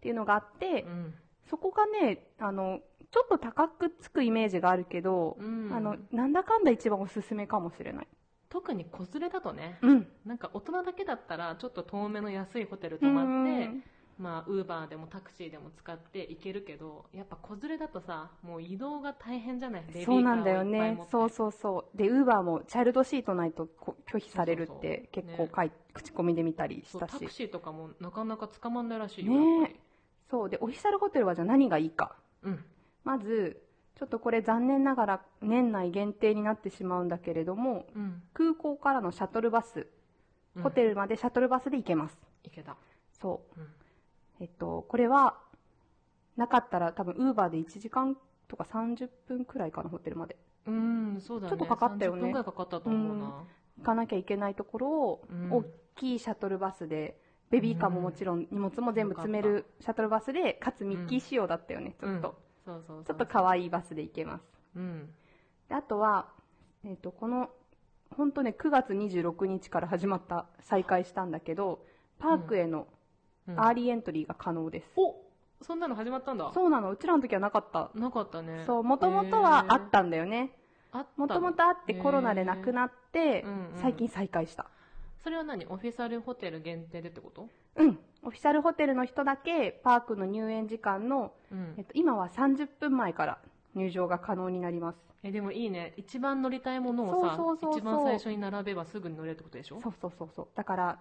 [0.00, 1.14] ていうのがあって、うん。
[1.48, 8.08] そこがね、あの、ちょっと高くつくイメージがあるけど、うんあの、なんだかんだ一番おすすめかもしれない。
[8.52, 10.06] 特に子連れだとね、うん。
[10.26, 13.82] なんか大人だけだったらちょっと遠めの安いホテル泊まって、うん
[14.18, 19.84] まあウーバーでもタクシーでも使って行けるけどやっぱ子連れだとさもう移動が大変じゃない？
[20.04, 21.96] そうなんだよねそうそうそう。
[21.96, 27.30] で、ウーバーもチャイルドシートないとこ拒否されるって結構かい、口コミで見たりしたしタク。
[27.32, 29.74] シーとかもなかなか捕まんないらしいよ、ね
[30.30, 30.50] そう。
[30.50, 32.14] で、オフィシャルホテルはじゃあ何がいいか。
[32.42, 32.62] うん
[33.04, 33.61] まず、
[33.94, 38.22] ちょっとこれ残念ながら年内限定になってしまうんだけれども、うん。
[38.34, 39.86] 空港からのシャトルバス、
[40.56, 40.62] うん。
[40.62, 42.18] ホテルまでシャトルバスで行けます。
[42.44, 42.76] 行けた、
[43.20, 43.60] そう。
[43.60, 43.66] うん。
[44.40, 45.38] えっと、これは、
[46.36, 48.16] なかったら多分ウーバーで1時間
[48.48, 50.36] とか30分くらいかな、ホテルまで。
[50.66, 51.50] うんそうだね。
[51.50, 52.22] ちょっとかかったよね。
[52.22, 53.44] 30分ぐらいかかったと思うな、
[53.78, 55.52] 行かなきゃいけないところを、うん。
[55.52, 55.64] 大
[55.96, 62.34] きいシャトルバスで、ベビーカーももちろん荷物も全部詰めるシャトルバスで、かつミッキー仕様だったよね、ちょっと。
[62.64, 64.42] そうそうちょっと可愛いバスで行けます。
[64.76, 65.08] うん。
[65.68, 66.28] であとは、
[66.84, 67.50] えっ、と、この、
[68.16, 71.84] 本当ね、9月26日から始まった、再開したんだけど、
[72.18, 72.86] パークへの
[73.48, 73.60] うん。
[73.60, 74.92] アーリーエントリーが可能です。
[74.96, 75.16] お
[75.62, 76.50] そんなの始まったんだ。
[76.54, 77.90] そうなの、うちらの時はなかった。
[77.94, 78.64] なかったね。
[78.66, 80.56] そう、もともとはあったんだよね。
[80.92, 84.66] あったもともとあってコロナでなくなってうんうん、最近再開した。
[85.22, 85.66] それは何？
[85.66, 87.48] オフィシャルホテル限定でってこと？
[87.76, 87.98] うん。
[88.24, 91.74] オフィシャルホテルの人だけ、パークの入園時間の、うん。
[91.76, 93.38] えっと、今は30分前から
[93.74, 94.98] 入場が可能になります。
[95.22, 95.94] えでもいいね。
[95.96, 97.78] 一番乗りたいものをさそうそうそうそう。
[97.78, 99.80] 一番最初に並べばすぐに乗れるってことでしょ？
[99.80, 100.48] そうそうそうそう。
[100.56, 100.98] だから、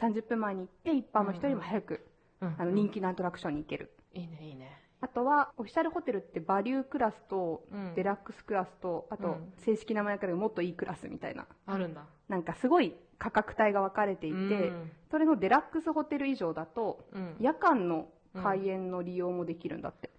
[0.00, 2.06] 30分前に行って、一般の人よりも早く、
[2.40, 3.92] うんあの、人気のアトラクションに行ける。
[4.14, 4.78] いいねいいね。
[5.02, 7.94] あとは、オフィシャルホテルってバリュークラスと、うん。
[7.94, 11.46] デラックスクラスと、あとうん、正式な名前からもっといいクラスみたいな。
[11.66, 12.06] あるんだ。
[12.28, 14.40] なんかすごい価格帯が分かれていて、う
[14.72, 14.90] ん。
[15.08, 17.36] それのデラックスホテル以上だと、うん。
[17.38, 18.08] 夜間の
[18.42, 20.10] 開園の利用もできるんだって。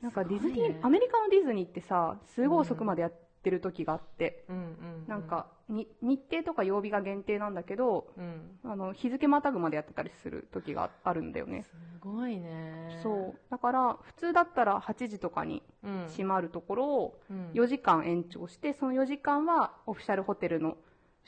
[0.00, 0.80] なんかディズニー、ね。
[0.82, 3.12] アメリカのディズニーってさ、すごい遅くまでやっ
[3.44, 4.74] てる時があって、うんうん
[5.06, 8.58] なんかに日程とか曜日が限定なんだけど、うん。
[8.64, 11.62] あの日付またぐまでやってたりする時があるんだよね。
[11.62, 12.98] すごいね。
[13.04, 13.50] そう。
[13.50, 16.06] だから、普通だったら8時とかにうん。
[16.08, 17.50] 閉まるところをうん。
[17.54, 20.76] 4時間延長して、その4時間はオフィシャルホテルの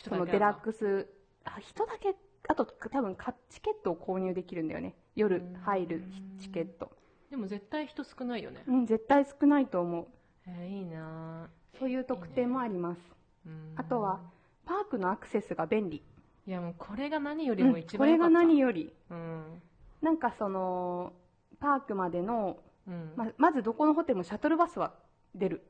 [0.03, 1.09] そのデラックス、
[1.45, 2.15] あ人だけ、
[2.49, 4.95] あと多分かチケットを購入できるんだよね。
[5.17, 6.05] 夜入る
[6.41, 6.91] チケット。
[7.31, 10.07] でも絶対人少ないよねうん、絶対少ないと思う。
[10.47, 13.01] えーいいなそういう特典もあります。
[13.47, 14.21] うんあとは、
[14.65, 16.03] パークのアクセスが便利。
[16.47, 18.93] いやもうこれが何よりうんも一これが番良かった、何より。
[19.11, 19.63] うん
[20.01, 21.13] なんかその、
[21.61, 24.95] パークまでの、うんままずどこのホテルもシャトルバスは
[25.35, 25.63] 出る。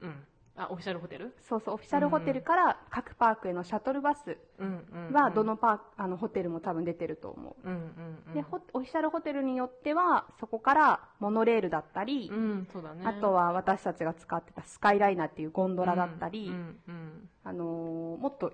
[0.00, 0.26] うん
[0.62, 4.36] あオフィシャルホテルそうそう、オフィシャルホテルから各パークへのシャトルバス
[5.12, 7.68] は、どのパーク、あの、ホテルも多分出てると思う。
[7.68, 7.82] んうんう
[8.28, 8.30] う。
[8.30, 8.34] ん。
[8.34, 13.02] で、ホオフィシャルホテルによっては、そこからモノレールだったり、うんそうだね。
[13.06, 18.52] あとは私たちが使ってたスカイライナーっていうゴンドラだったり、うんうんあのーもっと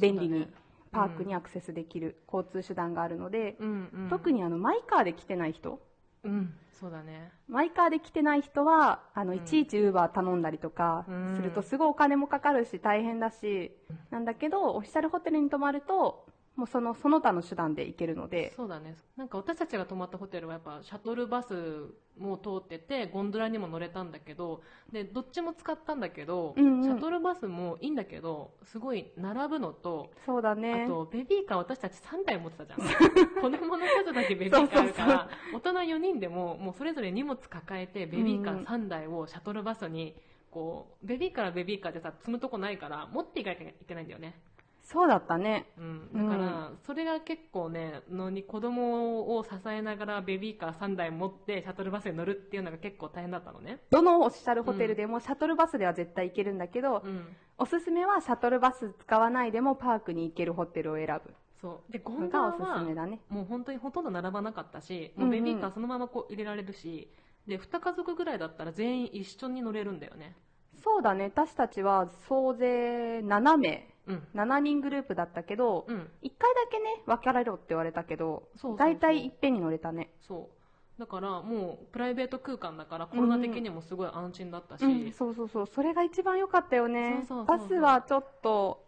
[0.00, 0.48] 便利に
[0.92, 4.08] パークにアクセスできる交通手段があるので、うんうん。
[4.08, 5.78] 特にあのマイカーで来てない人、
[6.24, 7.30] うんそうだね。
[7.48, 9.38] マイカーで来てない人は、あの、うん。
[9.38, 11.36] いちいちウーバー頼んだりとかうん。
[11.36, 13.72] するとすごいお金もかかるし大変だし、
[14.10, 16.23] なんだけど、オフィシャルホテルに泊まると、
[16.56, 18.96] もうその、その他の手段で行けるので、そうだね。
[19.16, 24.62] なんか私たちが泊まったホテルはやっぱシャトルバスも通っててゴンドラにも乗れたんだけど
[24.92, 26.82] でどっちも使ったんだけど、うんうん。
[26.84, 30.84] シャトルバスもいいんだけどすごい並ぶのとそうだね。
[30.84, 30.86] あ。
[30.86, 32.78] とベビーカー私たち3台持ってたじゃん。
[33.42, 40.14] 子供の数だけベビーカーあるから大人4人でももうそれぞれ荷物抱えてベビーカー3台をシャトルバスに
[40.50, 44.40] こうベビーカーはベビーカーでさ積むとこないから持っていかなきゃいけないんだよね
[44.84, 45.66] そうだったね。
[45.78, 53.80] うん、だから、それが結構ね、のに子供を支えながらベビーカー3台持ってシャトルバスに乗るっていうのが結構大変だったのね。
[53.90, 57.34] どのオフィシャルホテルでもシャトルバスでは絶対行けるんだけど、うん。
[57.56, 61.92] おすすめはシャトルバス使わないでもパークに行けるホテルを選ぶそう。
[61.92, 63.20] で、ゴのンドラがおすすめは、だね。
[63.30, 67.08] もう本当にほとんど並ばなかったし、もうんベビーカーそのままこう入れられるし、
[67.46, 70.36] で、2家族ぐらいだったら全員一緒に乗れるんだよね。
[70.82, 71.24] そうだね。
[71.34, 73.93] 私たちは総勢7名、うん。
[74.34, 75.96] 7人グループだったけど、うん。
[75.96, 80.10] 1回だけね、分かられろって言われたけど、大体いっぺんに乗れたね。
[80.20, 81.00] そう。
[81.00, 85.66] だからもうプライベート空間だからコロナ的にもすごい安心だったし、うん、そうそうそう。
[85.66, 87.24] それが一番良かったよね。
[87.46, 88.84] バスはちょっと、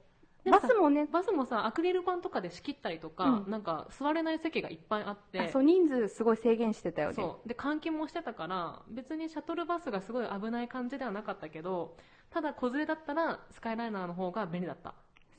[0.50, 7.14] バスもね、バスもさ、アクリル板とかで仕切ったりとか、うんなんか座れない席がいっぱいあって、あそう、人数すごい制限してたよね。
[7.14, 7.48] そう。
[7.48, 11.96] で、換気もしてたから、別にシャトルバスがすごい危ない感じではなかったけど、
[12.30, 14.94] ただ子連れだったら、スカイライナーの方が便利だった。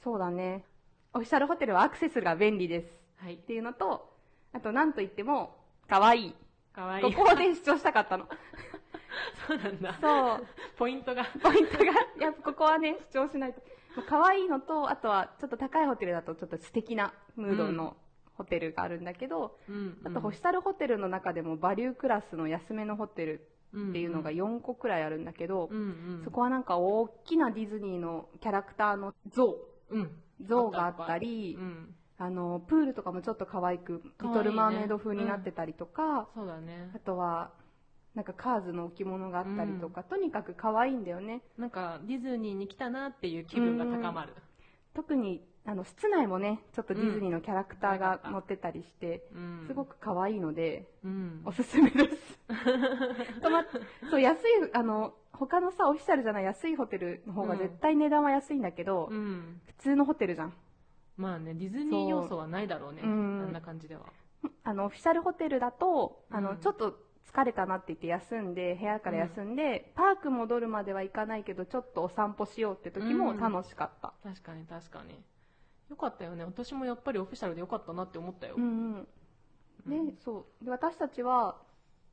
[0.07, 0.63] そうだね。
[1.13, 2.87] オフィシャルホテルはアクセスが便利です。
[3.17, 3.37] はいっ。
[3.39, 4.09] ていうのと、
[4.53, 5.57] あと何と言っても、
[5.89, 6.35] 可愛い。
[6.71, 7.13] かわいい。
[7.13, 8.25] ここで主張したかったの。
[9.45, 9.97] そうなんだ。
[9.99, 10.47] そう。
[10.77, 11.25] ポイントが。
[11.43, 11.85] ポイントが、
[12.21, 13.61] やっぱここはね、主張しないと。
[14.07, 17.97] 可愛いのと、あとはちょっと高いホテルだとちょっと素敵なムードの
[18.35, 20.01] ホテルがあるんだけど、うん。
[20.05, 25.81] あとホスタルホテルの中でもバリュークラスの安めのホテルっていうのが4個くらいあるんだけど、うんう
[26.21, 26.21] ん。
[26.23, 29.76] そこはなんか大きなディズニーのキャラクターの像、うん。
[30.47, 31.95] 像があったりう、ん。
[32.19, 36.99] あの、プールとかもちょっと可愛く、リトルマーメイド風になってたりとか、そうだねあ。
[36.99, 37.51] とは、
[38.15, 41.43] なんかカーズの置物があったりとか、とにかく可愛いんだよね。
[41.59, 44.33] なんか、ディズニーに来たなっていう気分が高まる。
[44.95, 49.65] 特に、あの、室内もね、ちょっとディズニーのキャラクターが乗ってたりして、うん。
[49.67, 51.41] すごく可愛いので、うん。
[51.43, 52.39] おすすめです。
[53.43, 53.65] 泊まっ
[54.09, 59.59] そう、安い、あの、他のさ、オフィシャルじゃない安いホテルの方が絶対値段は安いんだけど、うん。
[59.65, 60.53] 普通のホテルじゃん。
[61.17, 63.01] まあね、ディズニー要素はないだろうね。
[63.03, 64.05] あんな感じでは。
[64.63, 74.13] あの、オフィシャルホテルだと、あの、うんちょっと疲れたなって言って休んで、部屋から休んで、パーク戻るまでは行かないけど、ちょっとお散歩しようって時も楽しかった。
[74.23, 75.21] 確かに確かに。
[75.89, 76.43] よかったよね。
[76.43, 78.55] 私もやっぱりオフィシャルでよかったなって思ったよ。
[78.57, 79.07] うん
[79.85, 80.05] うん。
[80.07, 80.65] で、そう。
[80.65, 81.57] で、私たちは、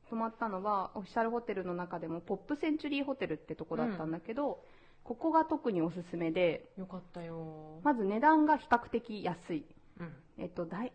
[0.09, 4.63] 泊まったのは、オフィシャルホテルの中でも、ポップセンチュリーホテルってとこだったんだけど、
[5.03, 7.79] ここが特におすすめで、よかったよ。
[7.83, 9.65] まず値段が比較的安い。
[9.99, 10.13] うん。
[10.37, 10.93] えっと、大、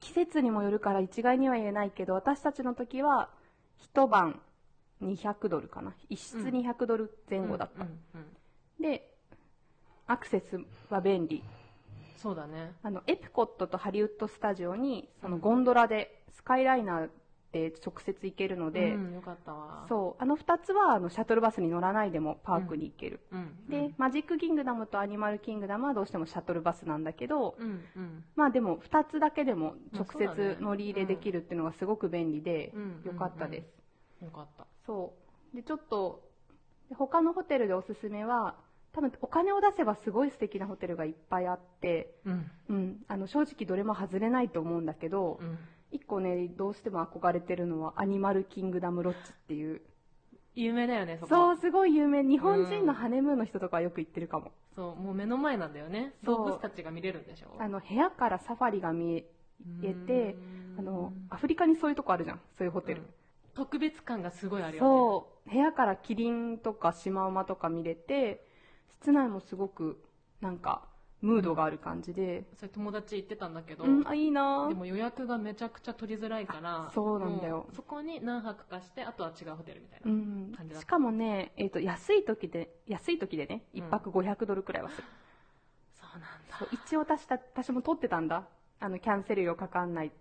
[0.00, 3.30] 季節にもよるから一概には言えないけど、私たちの時は、
[3.78, 4.40] 一晩
[5.02, 5.94] 200ドルかな。
[6.08, 7.84] 一室うん200ドル前後だった。
[7.84, 8.36] うんうんうん
[8.80, 9.14] で、
[10.06, 11.44] アクセスは便利。
[12.20, 12.74] そうだね。
[12.82, 17.10] あの、エプコットとハリウッドスタジオに、そのゴンドラで、スカイライナー
[17.52, 19.86] で直接行けるので、うん、よかったわ。
[19.88, 23.20] そう、あの二つは、あの、シャトルバスに乗らないでもパークに行ける。
[23.32, 23.36] う。
[23.36, 23.68] うん。
[23.68, 28.24] で、マジックキングダムとアニマルキングダムはどうしてもシャトルバスなんだけど、うん、うん。
[28.36, 33.64] まあでも、二つだけでも直接乗り入れできるっていうのがすごく便利でうん、よかったで
[34.20, 34.24] す。
[34.24, 34.66] よかった。
[34.86, 35.14] そ
[35.52, 35.56] う。
[35.56, 36.22] で、ちょっと、
[36.88, 38.54] で他のホテルでおすすめは、
[38.92, 42.50] 多分お金を出せばすごい素敵なホテルがいっぱいあって、うん。
[42.68, 45.58] うん、あの、正直どれも外れないと思うんだけど、うん。
[45.92, 49.80] 一個ね、どうしても憧れてるのは、アニマルキングダムロッジっていう。
[50.54, 51.28] 有名だよね、そこ。
[51.28, 52.24] そう、すごい有名。
[52.24, 54.50] 日本人のハネムーンの人とかはよく行ってるかも。
[54.74, 56.14] そう、もう目の前なんだよね。
[56.24, 57.56] そう動物たちが見れるんでしょ？
[57.60, 59.24] あの、部屋からサファリが見
[59.82, 62.40] えて、うんあの、アフリカにそういうとこあるじゃん。
[62.58, 63.02] そういうホテル。
[63.02, 63.06] うん
[63.52, 64.88] 特別感がすごいあるよね。
[64.88, 65.50] そう。
[65.50, 68.46] 部屋からキリンとかシマウマとか見れて、
[69.00, 70.02] 室内もすごく、
[70.40, 70.90] なんか、
[71.22, 74.68] ムードがある感じで、それ友達行ってたんだけど、うん、あ、いいな。
[74.68, 77.66] でも予約がめちゃくちゃ取りづらいからあそうなんだよ。
[77.74, 80.52] そこに何泊かしてあとは違うホテルみたいな、うん。
[80.56, 80.80] 感じだった。
[80.80, 83.82] しかもね、えっ、と、安い時で、安い時でね、うん。
[83.82, 85.04] 1泊500ドルくらいはする。
[85.94, 86.58] そうなんだ。
[86.58, 88.48] そう一応私た、私も取ってたんだ。
[88.78, 90.12] あの、キャンセル料かかんない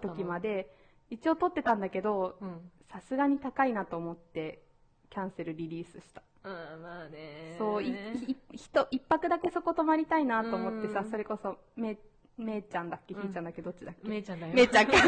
[0.00, 0.72] 時まで、
[1.10, 2.70] 一応取ってたんだけど、うん。
[2.88, 4.62] さすがに高いなと思って、
[5.10, 6.22] キャンセルリリースした。
[6.46, 7.56] うんまあね。
[7.58, 11.10] そう、い、い、人、一泊だけそこ泊まりたいなと思ってさ、うん。
[11.10, 11.98] それこそ、め、
[12.38, 13.22] めいちゃんだっけ、うん。
[13.22, 14.54] ひーちゃんだっけ、どっちだっけめいちゃんだよ。
[14.54, 14.92] めいちゃんか。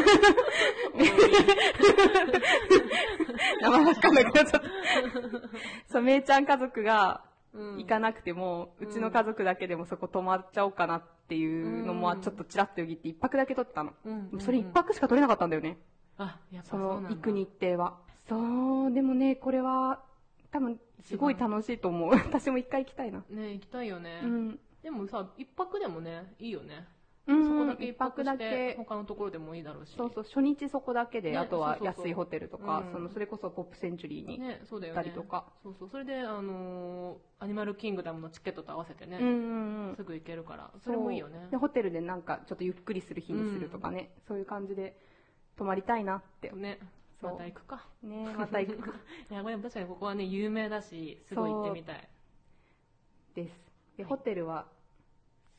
[3.61, 4.61] 名前わかんなくなっちゃった。
[5.87, 7.23] そう、めいちゃん家族が
[7.53, 7.77] うん。
[7.77, 13.93] 行かなくても、ううんちの家族だけでもそこ泊まっちゃおうかなっていうのもうんちょっとちらっとよぎって一泊だけ取ったの。
[14.05, 14.39] うん。
[14.39, 15.77] それ一泊しか取れなかったんだよね。
[16.17, 17.15] あやっぱそのそうなんだ。
[17.15, 17.97] 行く日程は。
[18.27, 20.03] そう、でもね、これは
[20.51, 22.09] 多分すごい楽しいと思う。
[22.11, 23.23] 私も一回行きたいな。
[23.29, 24.59] ね行きたいよね、うん。
[24.83, 26.87] でもさ一泊でもねいいよね、
[27.27, 28.75] うんそこだけ一泊だけ。
[28.77, 29.93] 他のところでもいいだろうし。
[29.95, 32.05] そうそう、初日そこだけで、ねあとはそうそうそう。
[32.05, 32.91] 安いホテルとか、うん。
[32.91, 35.45] そのそれこそポップセンチュリーにねそうだ行ったりとか。
[35.61, 35.89] そうそう。
[35.89, 39.95] それであのーアニマルキングダムのチケットと合わせてね、うんうんうん。
[39.95, 41.47] すぐ行けるからそれもいいよね。
[41.51, 44.97] で、ホテルでなんかちょっとゆっくりする日にするとかね、そういう感じで
[45.55, 46.49] 泊まりたいなって。
[46.49, 46.79] ね。
[46.81, 46.89] そう
[47.21, 47.85] また行くか。
[48.01, 48.89] ねまた行く
[49.29, 52.09] いやこれ確かにここはね有名だしすごい行ってみたい。
[53.35, 53.69] です。
[53.97, 54.09] で、はい。
[54.09, 54.65] ホテルは、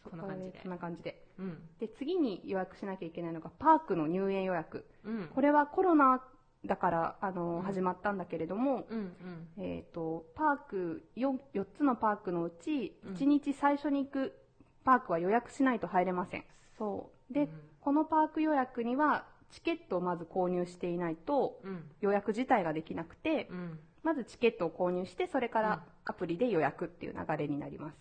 [0.05, 1.23] こんな感じでこんな感じで。
[1.39, 1.59] うん。
[1.79, 4.87] で、次に予約しなきゃいけないのが、パークの入園予約。
[5.05, 5.29] うん。
[5.35, 6.23] これはコロナ
[6.65, 7.63] だから、あの、うん。
[7.63, 8.99] 始まったんだけれども、うん
[9.57, 9.65] うん。
[9.65, 13.15] えっ、と、パーク4、4つのパークのうち、うん。
[13.15, 14.35] 1日最初に行く
[14.85, 16.45] パークは予約しないと入れません。
[16.79, 17.35] そう。
[17.35, 17.49] で、うん。
[17.81, 21.91] このパーク予約には、チケットをまず購入していないと、うん。
[22.01, 23.79] 予約自体ができなくて、うん。
[24.03, 25.65] まずチケットを購入して、それかうん。
[25.65, 27.97] らアプリで予約っていう流れになります。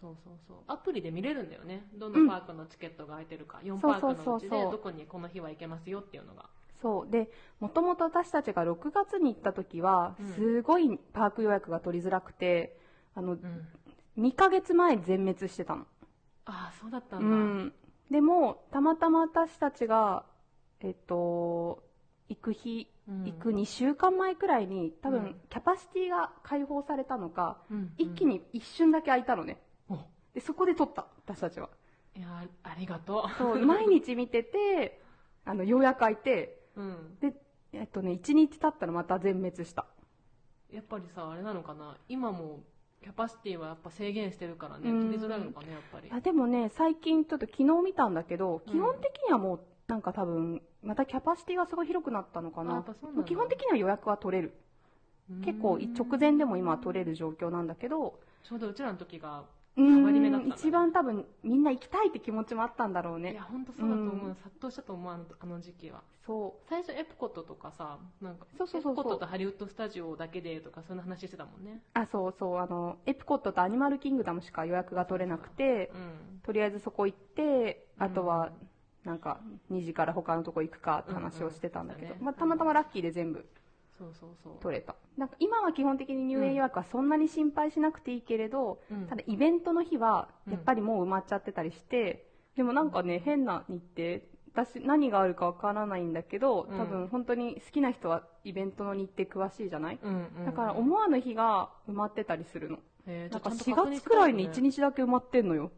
[0.00, 0.56] そうそうそう。
[0.66, 1.88] アプリで見れるんだよね。
[1.94, 6.46] どのパークのチケットが空いてるか、4パークのうちでどこにこの日は行けますよっていうのが。
[6.82, 7.10] そう。
[7.10, 12.76] で、もともと私たちが6月に行った時はうん、すごいパーク予約が取りづらくて、
[13.14, 13.68] あの、うん。
[14.18, 15.86] 2ヶ月前全滅してたの。
[16.44, 17.72] ああそうだったんうだ、ん。
[18.10, 20.24] でも、たまたま私たちが、
[20.80, 21.82] えっと、
[22.28, 23.24] 行く日、うん。
[23.24, 25.36] 行く2週間前くらいに、多分、うん。
[25.48, 29.60] キャパシティが開放されたのか、うん一気に一瞬だけ空いたのね。
[29.88, 29.98] お。
[30.34, 31.70] で、そこで撮った、私たちは。
[32.16, 35.00] いやありがとそう、毎日見てて、
[35.44, 37.34] あの、ようやく空いて、う、うん、で、
[37.72, 39.86] えっとね、1日経ったらまた全滅した。
[40.72, 41.96] やっぱりさあれなのかな。
[42.08, 42.64] 今も
[43.02, 44.90] キャパシティはやっぱ制限してるからね。
[44.90, 45.06] うん。
[45.06, 46.10] 取りづらいのかねやっぱり。
[46.10, 52.84] あでもね、最近ちょっと昨日見たんだけど、うん基本的にはもう、なんか多分、またキャパシティがすごい広くなったのかな。
[53.24, 54.54] 基本的には予約は取れる。
[55.44, 59.44] 結構い直前でも今は取れる状況なんだけど、ちょうどうちらの時が
[59.76, 63.32] うん一番多分みんな行きたいって気持ちもあったんだろうね。
[63.32, 63.42] いや。
[63.42, 64.34] 本当そうだと思う、うん。
[64.36, 66.02] 殺到したと思うあのあの時期は。
[66.24, 69.02] そ最初エプコットとかさなんかそうそうそうそう。
[69.02, 71.82] エプコットとハリウッドスタジオだけでとかそんな話してたもんね。
[71.94, 71.98] う。
[71.98, 76.40] あ、そうそう、あの、エプコットとアニマルキングダムしか予約が取れなくて、うん。
[76.42, 78.52] とりあえずそこ行って、あとはうん、
[79.06, 79.40] なんか、
[79.70, 83.46] 2時から他のとこ行くかって話をしてたんだけど、うんうんまあ、たまたまラッキーで全部
[83.96, 84.52] そうそうそう。
[84.60, 84.96] 取れた。
[85.16, 89.06] なんか今は基本的に入園予約はそんなに心配しなくていいけれど、うん。
[89.06, 90.52] ただイベントの日はうん。
[90.52, 94.20] やっぱりもう埋まっちゃってたりして、でもなんかね、変な日程、
[94.52, 96.78] 私何があるかわからないんだけど、うん。
[96.78, 100.44] 多分本当に好きな人はイベントの日程詳しいじゃない、うんうんうん。
[100.46, 102.78] だから思わぬ日が埋まってたりするの。
[103.06, 105.70] えーなんか4じゃあちゃんと確認月くらいに1したね日だけ埋まってんのよ。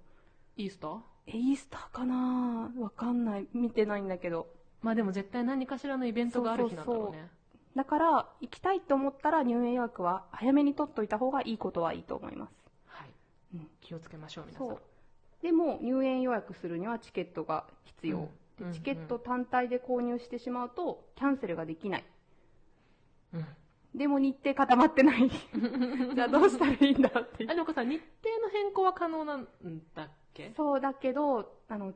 [0.56, 0.98] イースター？
[1.28, 2.70] え、イースターかな？
[2.78, 3.46] わかんない。
[3.52, 4.48] 見てないんだけど。
[4.82, 7.28] まあでも絶対何かしらのイベントがある日なんだろうね
[7.76, 12.52] だから、行きたいと思ったら入園予約は早めに取っといた方がいいことはいいと思います。
[12.86, 13.08] はい、
[13.54, 14.78] うん気をつけましょう皆さんそう。
[15.42, 18.18] でも、入園予約するにはチケットが必要。
[18.18, 22.04] うんでチケット単体で購入してしまうと、キャンセルができない。
[23.34, 23.46] うん
[23.94, 25.30] でも日程固まってない。
[26.14, 29.48] じゃあどうしたらいいんだってあでもさ日程の変更は可能なん
[29.94, 30.08] だっ
[30.38, 30.52] け？
[30.56, 31.92] そうだけど、あの、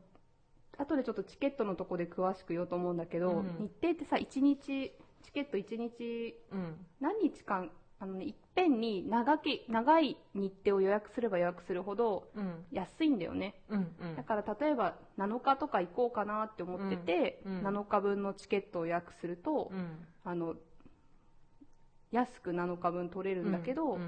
[0.78, 3.56] 後でちょっとチケットのとこで詳しく言おうと思うんだけど、うん。
[3.58, 6.86] 日程ってさ、1日、チケット1日、うん。
[7.00, 7.70] 何日間、
[8.00, 12.64] あのね、いっぺんに長き、長い日程を予約すれば予約するほどうん。
[12.72, 13.54] 安いんだよね。
[13.68, 14.16] うんうん。
[14.16, 17.66] だから例えば7日とか行こうかなって思ってて、うんうん。
[17.66, 20.06] 7日分のチケットを予約すると、うん。
[20.24, 20.56] あの、
[22.10, 23.98] 安く7日分取れるんだけど、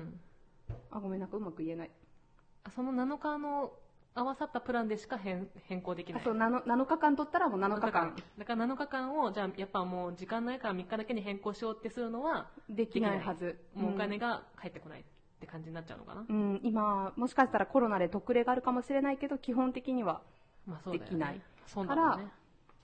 [0.91, 1.91] あ、ごめんなんかうまく言えない。
[2.65, 3.73] あその7日の
[4.15, 6.23] 合わさったプランでしか変変更できない。
[6.23, 15.05] あそう 7, 7日間取ったらもう7日間だから7日間を、じゃあやっぱもう時間ないから3日だけに変更しようってするのは、できないはずもうお金が返ってこないっ
[15.41, 16.25] て感じになっちゃうのかな。
[16.29, 20.23] うん、うん今もしかしたらコロナで特例があるかもしれないけど基本的には。
[20.91, 21.41] できない。
[21.67, 22.31] そうだもんね。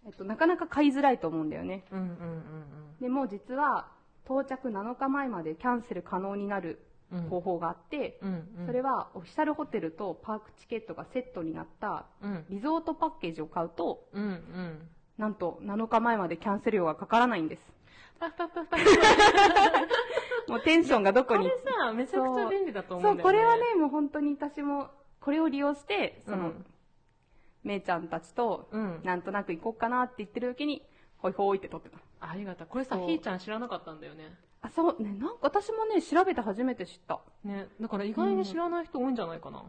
[0.07, 2.65] えっと、なかなか買いづらいと思うんだよねうんうんうん
[3.01, 3.89] でも実は
[4.25, 6.81] 到着7日前までキャンセル可能になるうん。
[7.29, 8.19] 方法があって。
[8.67, 12.45] それはオフィシャルホテルとパークチケットがセットになったうん。
[12.51, 14.89] リゾートパッケージを買うとうんうん。
[15.19, 17.63] なんと7日前までキャンセル料がかからないんです。
[20.49, 21.49] もうテンションがどこに？
[21.49, 23.33] これさ、めちゃくちゃ便利だと思そううんだよね。
[23.33, 24.89] これはねもう本当に私も
[25.21, 26.67] これを利用してその、うん
[27.63, 29.01] めいちゃんたちとうん。
[29.05, 30.83] なんとなく行こうかなって言ってる時に
[31.19, 32.67] ほいほいって撮ってたありがたい。
[32.67, 34.35] これさ、そうひーちゃん知らなかったんだよね。
[34.63, 37.69] あそうねなんか私もね調べて初めて知ったね。
[37.81, 39.65] だから意外に知らない人多いんじゃないかな。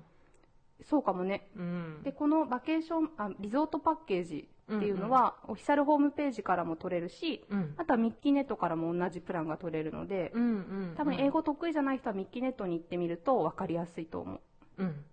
[0.83, 2.01] そうかもねうん。
[2.03, 7.73] でこのバケーションあリゾートパッケージっていうのは、オフィシャルホームページからも取れるしうん。
[7.77, 10.47] あとはミッキーネットからも同じプランが取れるので、うんう
[10.91, 10.93] ん。
[10.95, 14.39] 多分英語得意じゃない人はミッキーネットに行ってみると分かりやすいと思う
[14.77, 15.05] うん。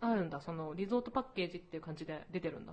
[0.00, 0.40] あるんだ。
[0.40, 2.72] その、リゾートパッケージっていう感じで出てるんだ。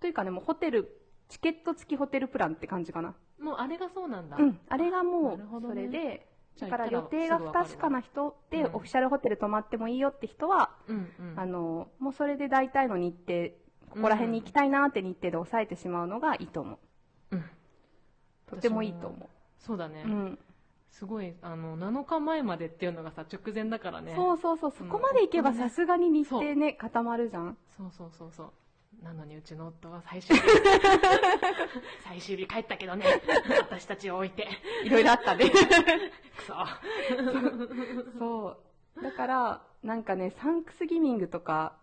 [0.00, 4.36] というかねもうホテルチケット付きホテルプランって感じかなもうあれがそうなんだ。
[4.36, 6.26] うんあれがもうそれで、
[6.56, 11.34] じゃあだから予定が不確かな人で、うんオフィシャルホテル泊まってもいいよって人は、うんうん。
[11.38, 13.50] あのもうそれで大体の日程
[13.90, 16.78] ここら辺に行きたいなって日程で抑えてしまうのがいいと思
[17.32, 17.44] ううん。
[18.46, 20.08] とてもいいと思そうだねう、。
[20.08, 20.38] うん
[20.90, 24.14] すごい、あの、7日前までっていうのがさ、直前だからね。
[24.16, 28.52] そうそうそうそこまで行けばうんさすがに日程ね固まるじゃんそうそうそうそう。
[29.02, 30.42] なのにうちの夫は最終日、
[32.04, 33.04] 最終日帰ったけどね、
[33.60, 34.48] 私たちを置いて、
[34.84, 35.50] いろいろあったね。
[35.50, 36.54] くそ。
[38.18, 38.56] そ
[38.96, 39.02] う。
[39.02, 41.76] だからなんかねサンクスギミングとか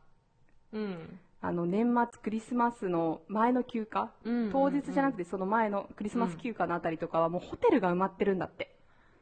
[0.74, 1.20] うん。
[1.42, 4.12] あの年末クリスマスの前の休暇？
[4.24, 5.24] うん当日じゃなくて。
[5.24, 8.75] てその前のクリスマス休暇のあたりとかはもうホテルが埋まってるんだって、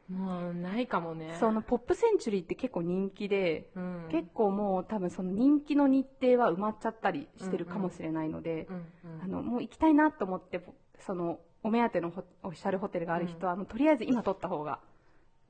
[0.08, 1.36] もう、ないかもね。
[1.40, 4.08] そのポップセンチュリーって結構人気で、うん。
[4.10, 8.84] 結構もう多分その人気の日程は埋まっちゃったりしてるかもしれないので、うんうん
[9.22, 10.60] あのもう行きたいなと思って
[10.98, 14.80] そのお目当てのホオフィシャルホテルがある人は、あのとりあえず今取った方が、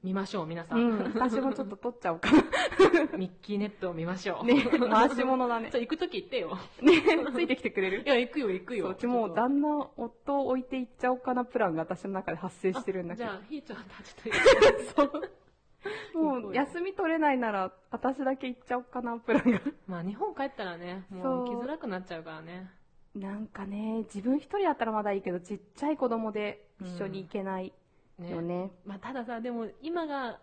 [0.05, 0.77] 見ましょう、皆さ。
[0.77, 0.99] うん。
[0.99, 2.29] ん、私もちょっと取っちゃおうか
[3.17, 4.47] ミッキーネットを見ましょう。
[4.47, 5.71] なね回し物だね。
[5.71, 6.59] じゃあ行くとき行ってよ。
[6.83, 6.93] ね
[7.35, 8.03] ついてきてくれる？
[8.05, 8.89] いや、行くよ、行くよ。
[8.91, 13.31] うちもう旦那夫を置いて行っちゃおうかなプランが私の中で発生してるんだけど。
[13.31, 15.31] じゃあ、ひーちゃんたちと行く そう。
[16.43, 19.61] もう休み取れないなら私だけ行っちゃおうかなプランが。
[19.87, 22.71] まあ、日本帰ったらね、もう行きづらくなっちゃうからね。
[23.15, 27.73] なんかね自分一人だったらまだいいけどちっちゃい子供で一緒に行けない
[28.19, 30.39] よね,、まあ、たださ、でも今が、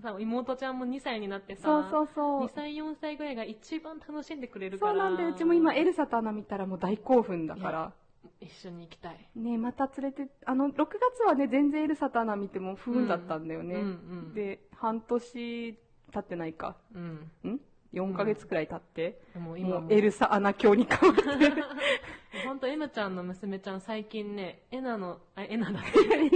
[0.00, 2.44] さ、妹ちゃんも2歳になってさ、そうそうそう。
[2.46, 4.92] 2歳、4歳ぐらいが一番楽しんでくれるから。
[4.92, 5.30] そうなんだよ。
[5.30, 7.92] うちも今エルサとアナ見たらもう大興奮だから。
[8.40, 9.28] 一緒に行きたい。
[9.34, 13.84] ねまた連れてあの6月はね全然エルサとアナ見ても不運だったんだよね、うんう
[14.30, 14.34] ん。
[14.34, 15.74] で半年
[16.12, 16.76] 経ってないか。
[16.94, 17.30] うん。
[17.44, 17.60] ん？
[17.92, 19.80] 4ヶ月くらい経って、でも今も。
[19.82, 21.22] もうエルサアナ教に変わって。
[22.46, 25.80] 本当エナちゃんの娘ちゃん最近ね、エナの、あ、エナだ。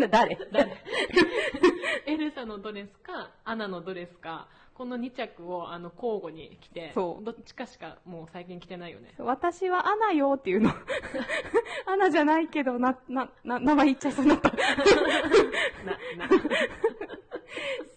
[0.09, 0.39] 誰？
[0.51, 0.77] 誰？
[2.07, 7.25] エルサのドレスか、アナのドレスか、この2着をあの交互に着て、そう。
[7.25, 9.15] どっちかしかもう最近着てないよね。
[9.19, 10.71] 私はアナよっていうの。
[11.87, 14.49] アナじゃないけどななな名前言っちゃいそうになった。
[14.51, 14.69] な、な。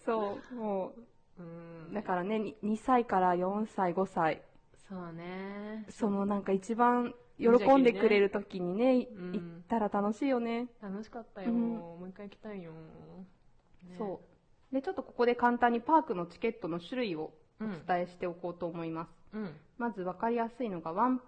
[0.04, 1.02] そうもう
[1.38, 1.42] う
[1.90, 1.94] ん。
[1.94, 4.42] だからね 2, 2歳から4歳5歳。
[4.88, 5.84] そうね。
[5.90, 9.32] そのなんか一番喜んでくれる時にねうん。
[9.32, 11.52] 行ったら楽しいよね、楽しかったよ。
[11.52, 11.70] うん。
[11.76, 12.72] もう一回行きたいよ。
[12.72, 13.96] ね。
[13.98, 14.20] そ
[14.70, 14.74] う。
[14.74, 17.70] でちょっとここで簡単にパークのチケットの種類をうん。
[17.70, 19.50] お伝えしておこうと思います、うん。
[19.78, 21.22] まず分かりやすいのがワン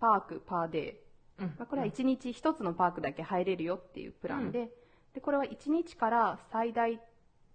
[0.00, 1.42] パークパーデー。
[1.42, 1.48] うん。
[1.58, 4.70] まあ、これは1日1つのパークだけ入れるよっていうプランで,、
[5.12, 7.00] でこれは1日から最大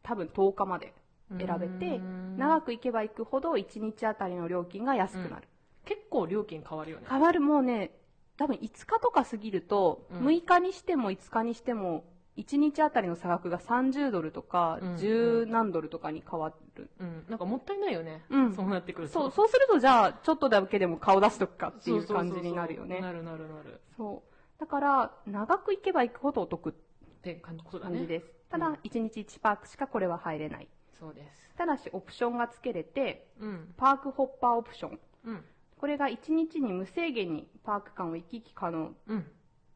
[0.04, 0.94] 多分10日まで
[1.38, 5.48] 選べてうん長く行けば行くほど1日あたりの料金が安くなる、
[5.86, 7.06] 結構料金変わるよね。
[7.10, 7.92] 変わるもうね
[8.38, 12.06] 多分5日とか過ぎると、うん6日にしても5日にしても
[12.38, 17.26] 1日あたりの差額が30ドルとかうん10何ドルとかに変わる、うん。
[17.28, 18.24] なんかもったいないよね。
[18.30, 19.14] うんそうなってくると。
[19.14, 23.82] そうそうするとじゃあちょっとだけでも顔出しとくかっていう感じになるよねなるなるなる。
[23.98, 26.74] そうだから長く行けば行くほどお得っ
[27.22, 27.58] て感
[27.94, 28.26] じです。
[28.50, 30.68] たうんだ、1日1パークしかこれは入れない。
[31.00, 31.50] そうです。
[31.58, 33.74] ただし、オプションが付けれて、うん。
[33.78, 35.00] パークホッパーオプション。
[35.26, 35.46] うん。
[35.78, 38.92] これが1日に無制限にパーク間を行き来可能。
[39.08, 39.26] うん。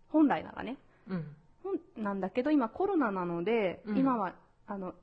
[0.10, 0.78] 本来ならね。
[1.08, 1.26] うん。
[1.64, 4.34] 本なんだけど、今コロナなので、うん今は、
[4.68, 4.94] あの、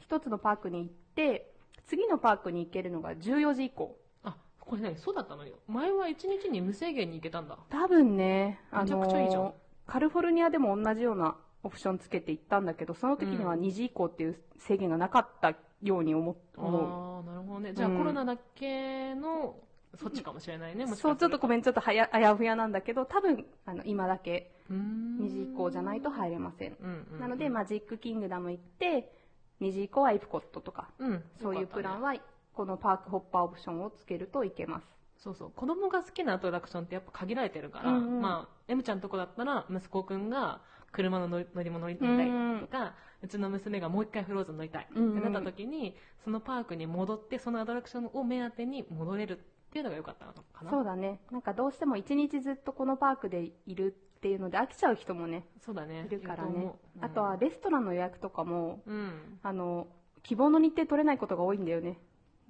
[0.00, 1.52] 一つのパークに行って、
[1.86, 3.96] 次のパークに行けるのが14時以降。
[4.24, 9.54] あ、これ何そうだったのよ前は1日に無制限に行けたんだ多分ね、あの、
[9.86, 16.82] カリフォルニアでも同じようなオプションつけて行ったんだけど、その時にはうん2時以降っていう制限がなかったように思思う。
[16.82, 17.72] ああなるほどね。
[17.72, 17.98] じゃあ、うん。
[17.98, 19.56] コロナだけの
[19.96, 26.76] 措置かもしれないねもしそう、ちょっとごめめん、ちょっとはやあやふやなんだけど、多分、あの、今だけ2 2時以降じゃないと入れません。
[27.18, 29.12] なので、マジックキングダム行って、
[29.60, 32.20] 2時以降はエプコットとか、うん、そういうプランはは、
[32.52, 34.86] このパークホッパーオプションをつけるといけます。
[35.16, 35.50] そうそう。
[35.50, 38.20] 子供が好きなアトラクションってやっぱ限られてるから、うんうん。
[38.20, 40.60] まあ M ちゃんとこだったら息子くんが
[40.92, 44.88] 車の乗り乗り物乗りたいとか、うちの娘がもう一回フローズン乗りたい。
[44.90, 50.70] ってなった時に、そのパークに戻ってそのアトラクションを目当てに戻れるっていうのが良かったのかな。
[50.70, 51.20] そうだね。
[51.30, 56.06] なんかどうしても一日ずっとこのパークでいるっていうので飽きちゃう人もね、そうだね。
[56.06, 56.72] いるからね。
[57.00, 57.04] う。
[57.04, 59.38] あとはレストランの予約とかも、うん。
[59.42, 59.88] あの、
[60.22, 61.98] 希望の日程取れないことが多いんだよね。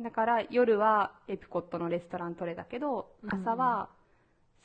[0.00, 3.34] だから夜はエピコットのレストラン取れたけど、うん。
[3.34, 3.88] 朝は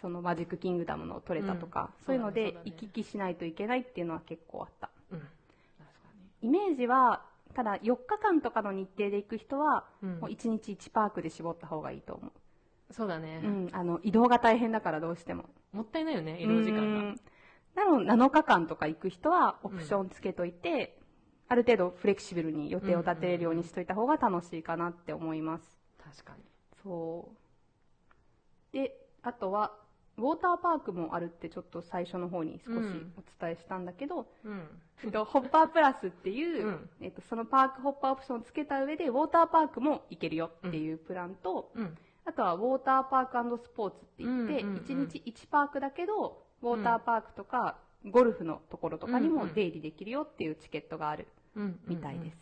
[0.01, 2.06] そのマジックキングダムの取れたとか、うん。
[2.06, 4.89] そういうので行き来しないといけないっていうのは結構あった。
[5.12, 5.22] うん
[6.44, 7.26] イメージは、
[7.56, 12.32] ただ4日間とかの日程で行く人は、に、うんもう1日1パークで絞った方がいいと思
[12.91, 15.46] そうだねう。、うん、あの、移動が大変だからどうしても。
[15.72, 17.20] もったいないよね移動時間がうん
[17.76, 21.00] なの7日間とか行く人はオプションつけといて、
[21.48, 25.80] ある程度フレキシブルに予定を立てれるようにしといた方が楽しいかなって思います。
[26.04, 26.44] 確かに
[26.84, 27.32] そ
[28.72, 28.74] う。
[28.74, 29.72] で、あとは、
[30.18, 33.14] ウォーターパークもあるってちょっと最初の方に少しおうん。
[33.39, 34.68] 伝えしたんだけど、うん。
[35.03, 36.89] えっと、ホッパープラスっていう、うん。
[37.01, 41.97] えっと、そのパークホッパーオプションをつけた上で、ウォーターパークも行けるよっていうプランと、うん。
[42.26, 47.78] あとはウォーターパークスポーツって言って、うんうんうん1日1パークだけど、ウォーターパークとか、
[48.09, 51.80] ゴルフのところとかにうんうんも出入りできるよっていうチケットがあるうん。
[51.88, 52.38] みたいです。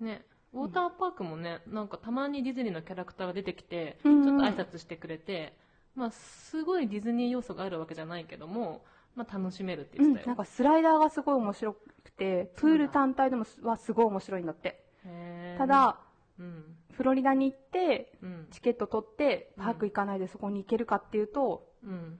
[0.00, 0.24] ね。
[0.52, 4.24] ウォーターパークもね、なんかたまにディズニーのキャラクターが出てきて、うんうん。
[4.24, 5.54] ちょっと挨拶してくれて、
[5.94, 8.84] まあ、すごいディズニー要素があるわけじゃないけども、
[9.16, 10.36] まあ、楽しめるってうん、言ってたよ。
[10.36, 14.84] なんかスライダーがすごい面白くて、プール単体でもすはすごい面白いんだって。
[15.58, 15.98] た、だ、
[16.38, 22.18] うん、フロリダに行って、うん、チケット取って、パーク行かないでそこに行けるかっていうと、うん。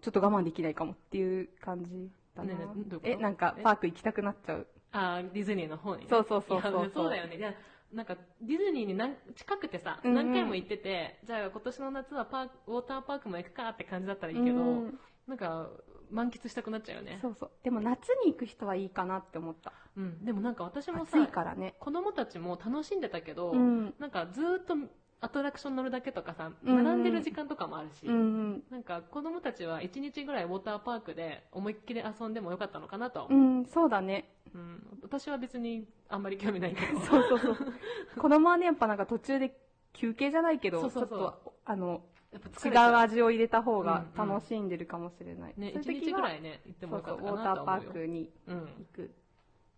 [0.00, 2.54] ちょっと我慢できないかもっていう感じだな。
[2.54, 3.62] ねえねえなんかえ？
[3.62, 4.66] パーク行きたくなっちゃう。
[4.92, 6.06] あーディズニーの方に、ね。
[6.08, 7.56] そうそうそうそうそうだよね。
[7.92, 15.68] なんか、ディズニーになん近くてさ、うんうん何回も行ってて、じゃあ今年の夏はパーク、ウォーターパークも行くかって感じだったらいいけど、うんなんか、
[16.10, 17.18] 満喫したくなっちゃうよね。
[17.20, 17.50] そうそう。
[17.62, 19.72] でも夏に行く人はいいかなって思った。
[19.96, 20.24] うん。
[20.24, 21.74] でもなんか私もさ暑い、からね。
[21.80, 23.94] 子供たちも楽しんでたけど、うん。
[23.98, 24.74] なんかずーっと
[25.20, 28.18] アトラクション乗るだけとかさ、うん並んでる時間とかもあるし、うんう
[28.54, 28.62] ん。
[28.70, 33.40] なんか子供たちは1日ぐらいウォーターパークで思いっきり遊んでもよかったのかなとは思う。
[33.40, 34.30] うん、そうだね。
[34.54, 37.00] うん、私は別にあんまり興味ないけど。
[37.00, 37.56] そうそうそう。
[38.18, 39.56] 子供はね、やっぱなんか途中で
[39.92, 45.54] 休憩じゃないけど、そうそうそうちょっと、あの、やっぱ違う味を入れた方がうんうん楽しんでるかもしれない。
[45.56, 47.72] ね、1そういう時は日ぐらいね、行ってもそうそう、ウォよかったかーターパ。
[47.86, 48.60] ークにうん。
[48.60, 49.10] 行く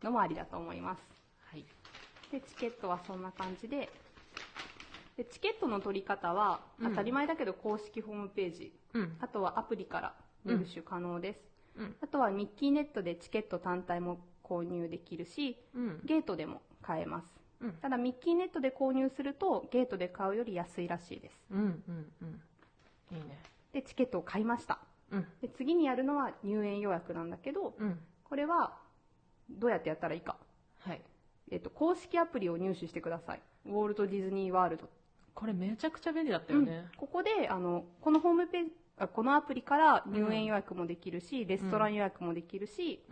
[0.02, 1.02] のもありだと思います。
[1.50, 1.64] はい。
[2.30, 3.88] で、チケットはそんな感じで、
[5.16, 9.16] でチケットの取り方は、うん当たり前だけど公式ホームページ、うん。
[9.20, 10.14] あとはアプリから
[10.44, 11.40] 入手可能です。
[11.76, 11.96] うん。
[12.00, 14.18] あとはミッキーネットでチケット単体も
[14.50, 16.00] 購入できるし、うん。
[16.04, 17.26] ゲートでも買えます。
[17.60, 17.72] うん。
[17.74, 21.36] ただミッキーネットで購入するとゲートで買うより安いらしいです。
[21.52, 21.58] うん。
[21.58, 22.12] うん。
[22.22, 23.16] うん。
[23.16, 23.38] いいね。
[23.72, 24.80] で、チケットを買いました。
[25.12, 25.26] うん。
[25.40, 27.98] で、次にやるのは入園予約なんだけど、うん。
[28.24, 28.76] これは
[29.48, 30.36] どうやってやったらいいか。
[30.80, 31.00] はい。
[31.50, 33.42] えっと、公式アプリを入手してください。
[33.66, 34.88] ウォルト・ディズニー・ワールド。
[35.34, 36.88] これめちゃくちゃ便利だったよね。
[36.96, 43.02] ここで、あの、このホームページ、あこのアプリから入園予約もできるし、レストラン予約もできるし。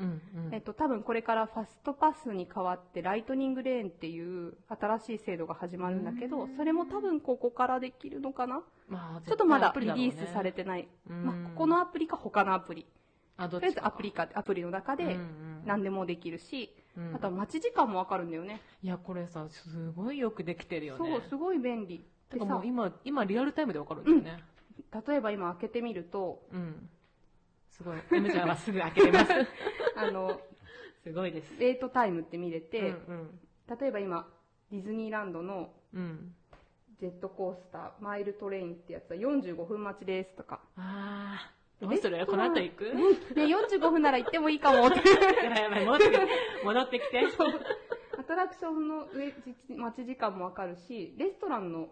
[0.53, 8.63] えっと、多分これからファストパスに変わってライトニングレーンっていう新しい制度が始まるんだけど、それも多分ここからできるのかな？
[8.89, 10.89] まあ、ちょっとまだリリースされて、てない。
[11.09, 12.87] うんまあ、ここのアプリか他のアプリ。
[13.37, 15.17] あ、どとりあえずアプリか、アプリの中で
[15.65, 18.61] 何でもできるし、うんあとは待ち時間もわかるんだよね。
[18.83, 21.11] いや、これさ、すごいよくできてるよね。
[21.11, 22.05] そう、すごい便利。
[22.33, 24.43] でさ今、今リアルタイムでわかるんだよね。
[25.07, 26.89] 例えば今開けてみると、うん。
[27.71, 27.99] すごい。
[28.13, 29.33] M ちゃんはすぐ開けれます。
[29.97, 30.41] あの、
[31.05, 31.59] すごいです。
[31.59, 33.41] レートタイムって見れて、うん
[33.81, 34.27] 例えば今、
[34.73, 36.01] ディズニーランドのうん。
[36.01, 36.35] うん。
[37.01, 40.61] ジェットコースター、マイルトレインってやつは45分待ちですとか。
[40.77, 41.87] あー。
[41.87, 42.27] どうする？
[42.27, 42.85] この後行く？
[42.93, 44.97] ね、45分なら行ってもいいかもって。
[45.45, 46.27] やばいやばい、戻ってきて。
[46.65, 47.21] 戻ってきて。
[48.19, 49.33] アトラクションの上
[49.77, 51.89] 待ち時間もわかるし、レストランの、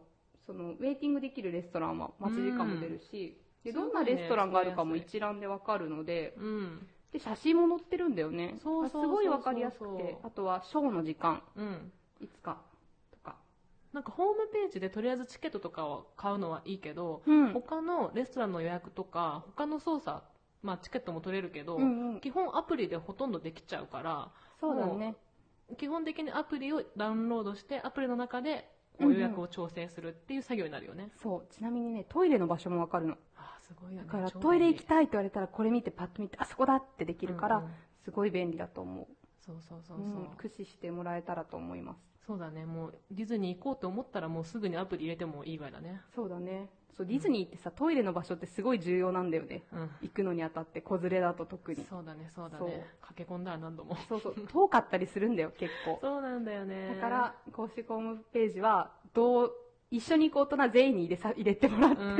[0.47, 6.87] その、ウェイティングできるレストランは待ち時間も出るし、で、どんなレストランがあるかも一覧でわかるので、うん。
[7.13, 8.57] で、写真も載ってるんだよね。
[8.61, 11.93] すごいわかりやすくて、あとはショーの時間、うん。
[12.21, 12.63] いつか、
[13.11, 13.37] とか。
[13.93, 17.53] なんかホームページでとりあえずチケットとかを買うのはいいけど、うん。
[17.53, 20.23] 他のレストランの予約とか他の操作、
[20.63, 24.31] まあ、チケットも取れるけど、うんうん基本アプリでほとんどできちゃうから
[24.61, 25.15] そうだね。
[25.77, 31.55] 基本的にアプリをダウンロードしてアプリの中でこ予約を調整するっていう作業になるよね、そう。
[31.55, 33.15] ちなみにね、トイレの場所もわかるの。
[33.37, 37.71] ああすごいよねだから超トイレ行きたいって言われたらこれ見てパッと見て、あそこだってできるから、うんうん
[38.05, 39.07] すごい便利だと思う。
[39.45, 41.99] そうそうそうそう、うん駆使してもらえたらと思います。
[42.25, 46.69] そうだねもうディズニー行こうと思ったらもうすぐにアプリ入れてもいいぐらいだねそうだね。
[46.97, 49.63] そう、ディズニーってさ、トイレの場所ってすごい重要なんだよね。
[49.73, 51.85] うん行くのにあたって、子連れだと特に。
[51.89, 55.99] そうだねそうだね駆け込んだら何度もそうそう、遠かったりするんだよ、結構。
[56.01, 59.53] そうなんだよねだから、公式ホームページは、どう、
[59.91, 62.17] 一緒に行く大人全員に入れさ、入れてもらって、うんうん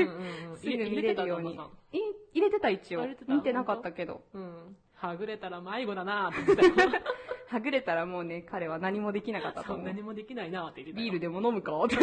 [0.51, 1.97] うんすぐ見れるように入れてた旦那さん。
[1.97, 2.01] い
[2.33, 3.25] 入れてた一応あ入れて。
[3.25, 4.21] た見てなかったけど。
[4.33, 4.75] うん。
[4.95, 6.91] はぐれたら迷子だなって言ってたよ。
[7.49, 9.85] はぐれたらもうね、彼は何もできなかったと思う。
[9.85, 11.03] 何もできないなって言ってたよ。
[11.05, 11.81] ビールでも飲むか？
[11.83, 11.95] って。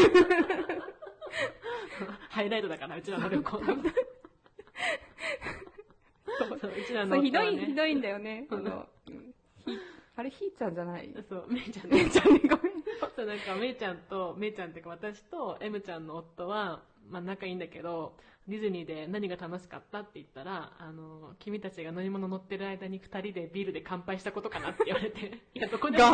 [2.30, 3.76] ハイライトだから、うちらの旅行の。
[6.60, 7.66] そう、うちらのそう、ひどいね。
[7.66, 8.46] ひどいんだよね。
[8.50, 9.78] あうんの、ひ、
[10.16, 11.14] あれ、ひーちゃんじゃない？
[11.28, 12.04] そう、めいちゃんめね。
[12.06, 12.74] いちゃんね、ごめん。
[13.16, 18.16] そう、なんか、めいちゃんと、めいちゃんっていうか私と、M ちゃんの夫は、まあ仲いいんだけど、
[18.48, 26.04] ディズニーで何が楽しかったって言ったら、あの、君たちが乗り物乗ってる間に二人でビールで乾杯したことかなって言われて、 いや、どこでも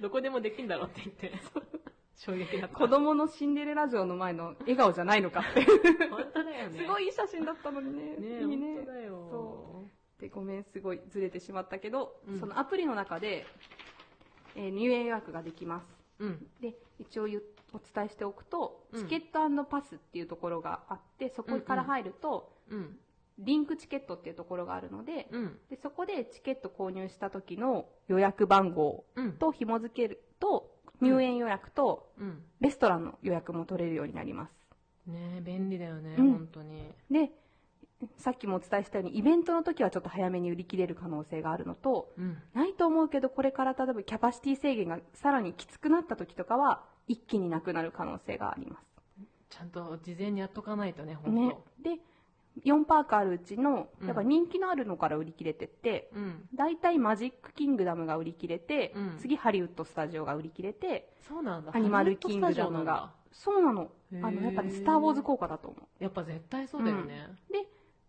[0.00, 1.32] どこでもできんだろうって言って、
[2.20, 2.76] 衝撃だった。
[2.76, 5.64] 子供のシンデレラ城の前の笑顔じゃないのかって。
[6.10, 6.78] 本当だよね。
[6.78, 8.16] すごいいい写真だったのにね。
[8.16, 8.92] ねいいね本当。
[8.92, 9.28] だよ。
[9.30, 9.84] そ
[10.20, 13.46] で、ごめん、すごいずれてしまったけど、うんそのアプリの中で、
[14.54, 15.86] えー入園予約ができます。
[16.18, 16.46] うん。
[16.60, 17.42] で、一応言う
[17.72, 22.98] お伝えしておくと、うんチケットパスっていうところがあって、そこから入ると、うん。
[23.38, 25.58] リンクチケットっていうところがあるので、うん。
[25.70, 29.32] でそこでチケット購入した時の予約番号うん。
[29.32, 30.69] と紐付けると、
[31.00, 32.42] 入園予約とうん。
[32.60, 34.52] レストランの予約も取れるようになります。
[35.06, 36.92] ねえ便利だよね、うん本当に。
[37.10, 37.30] で、
[38.16, 42.38] さっきもお伝えしたように、イベントの時はちょっと早めに売り切れる可能性があるのと、うん。
[42.54, 48.90] ないと思うけど、これから例えばキャパシティ制限がさらにきつくなった時とかは、一気になくなる可能性があります。
[49.50, 51.40] ちゃんと事前にやっとかないとね、本当。
[51.40, 51.96] ね。
[51.96, 52.00] で、
[52.64, 56.48] 4パークあるうちの、うんやっぱ人気のあるのから売り切れてって、うん。
[56.54, 61.72] 大体マジックキングダムが売り切れて、うん次ハリウッドスタジオが売り切れて、そうなんだ。
[61.74, 63.12] アニマルキングダムが。
[63.32, 63.90] そうなの。
[64.22, 66.02] あの、やっぱね、スター・ウォーズ効果だと思う。
[66.02, 67.28] やっぱ絶対そうだよね。
[67.50, 67.66] で、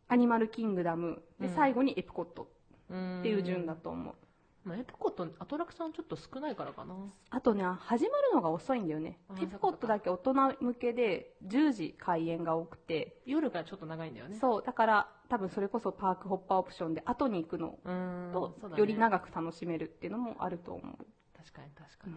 [0.07, 2.49] アニマルキングダム、で、うん最後にエプコット
[2.89, 3.19] うん。
[3.19, 4.15] っていう順だと思う。
[4.63, 6.93] まあ、エプコット、アトラクションちょっと少ないからかな。
[7.31, 14.37] あとね、始まるのが遅いんだよねエプコットだけ大人向けで10時開園が多くて、夜がちょっと長いんだよね。
[14.39, 17.91] そう、だから多分それこそパークホッパーオプションで後に行くのう。
[17.91, 18.31] ん。
[18.33, 21.05] とねより長く楽しめるっていうのもあると思う。
[21.35, 22.15] 確かに確かに。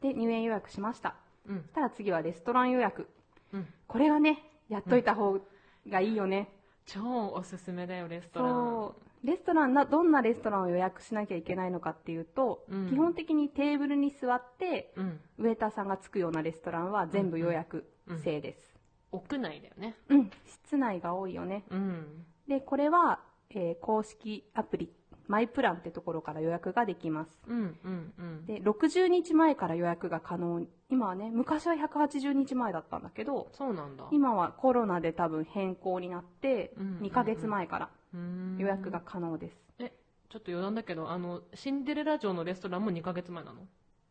[0.00, 1.16] で、入園予約しました。
[1.46, 1.68] うんそ。
[1.68, 3.08] したら次はレストラン予約。
[3.52, 3.66] うん。
[3.86, 5.38] これがね、やっといた方
[5.86, 6.48] がいいよね。
[6.86, 9.07] 超おすすめだよ、レストラン。
[9.24, 15.20] レストランな、どんなレストランを予約しなきゃいけないのかっていうと、うん基本的にテーブルに座って、うん。
[15.38, 17.84] ウェーターさんがつくようなレストランは全部予約
[18.22, 18.76] 制です。
[19.12, 19.96] 屋内だよね。
[20.08, 20.30] うん、
[20.64, 21.64] 室内が多いよね。
[21.70, 22.24] うん。
[22.46, 24.90] で、これは、えー公式アプリ、
[25.26, 27.38] マイプランってところから予約ができます。
[27.46, 28.46] うん、うん、うん。
[28.46, 30.66] で、60日前から予約が可能。
[30.90, 34.06] 今はね、昔は180日前だったんだけど、そうなんだ。
[34.10, 39.56] 今はコロナで多分変更になって、うん2ヶ月前からうん予約が可能です。
[39.78, 39.92] え、
[40.28, 43.66] ちょっと余談だけど、あの、シンデレラ城のレストランも2ヶ月前なの？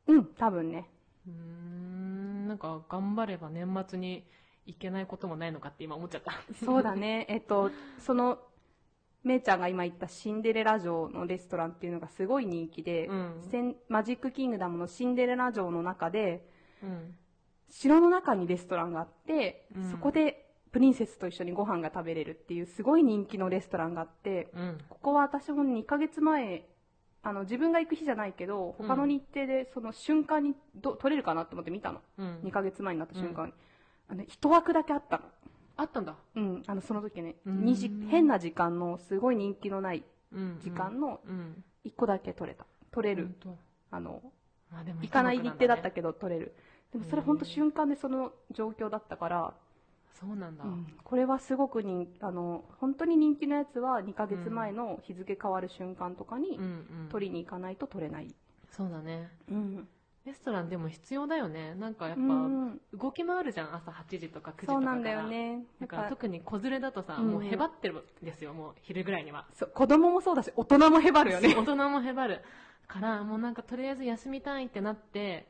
[0.07, 0.89] うん、多分ね。
[1.27, 4.23] うーん、なんか頑張れば年末に
[4.65, 6.33] 行けないこともないのかって今思っちゃった。
[6.63, 7.25] そうだね。
[7.29, 8.39] えっと、その、
[9.23, 16.47] めいちゃんが今言ったシンデレラ城のレストランっていうのがすごい人気で、うんマジックキングダムのシンデレラ城の中で、
[16.81, 17.15] うん。
[17.69, 20.46] 城の中にレストランがあって、うんそこで
[20.77, 24.77] プリンセスと一緒にご飯が食べれるっていうすごい人気のレストランがあって、うん。
[24.89, 26.67] ここは私も2ヶ月前、
[27.23, 32.01] あの、自分が行く日じゃないけど、うん他の日程でその瞬間にど取れるかなと思って見たの。
[32.19, 33.53] うん2ヶ月前になった瞬間に。
[34.07, 35.23] あの、一枠だけあったの。
[35.77, 36.13] あったんだ。
[36.35, 40.59] うん、あの、その時ね、時変な時間のすごい人気のないうん。
[40.61, 41.63] 時間のうん。
[41.85, 42.67] 1個だけ取れた。
[42.91, 43.31] 取れる。
[43.89, 44.21] あの、
[44.71, 46.53] あでも行かない日程だったけけど取れる。
[46.91, 49.53] でもそれ本当瞬間でその状況だったから、
[50.19, 50.63] そうなんだ。
[50.63, 56.67] うんこれはすごく人あの本当に人気のやつは2ヶ月前の日付変わる瞬間とかにうんう
[57.05, 57.09] ん。
[57.09, 58.33] 取りに行かないと取れない。
[58.71, 59.29] そうだね。
[59.49, 59.87] うん。
[60.25, 61.73] レストランでも必要だよね。
[61.75, 63.73] なんかやっうんぱ、動き回るじゃん。
[63.75, 64.73] 朝8時とか9時とか。
[64.73, 65.63] そうなんだよね。
[65.79, 68.53] だから特に子連れだとさ、うんもうへばってるんですよ。
[68.53, 69.45] もう昼ぐらいには。
[69.53, 71.55] そう子供もそうだし、大人もへばるよね。
[71.55, 72.41] 大人もへばる。
[72.89, 75.47] から、もうなんかとりあえず休みたいってなって、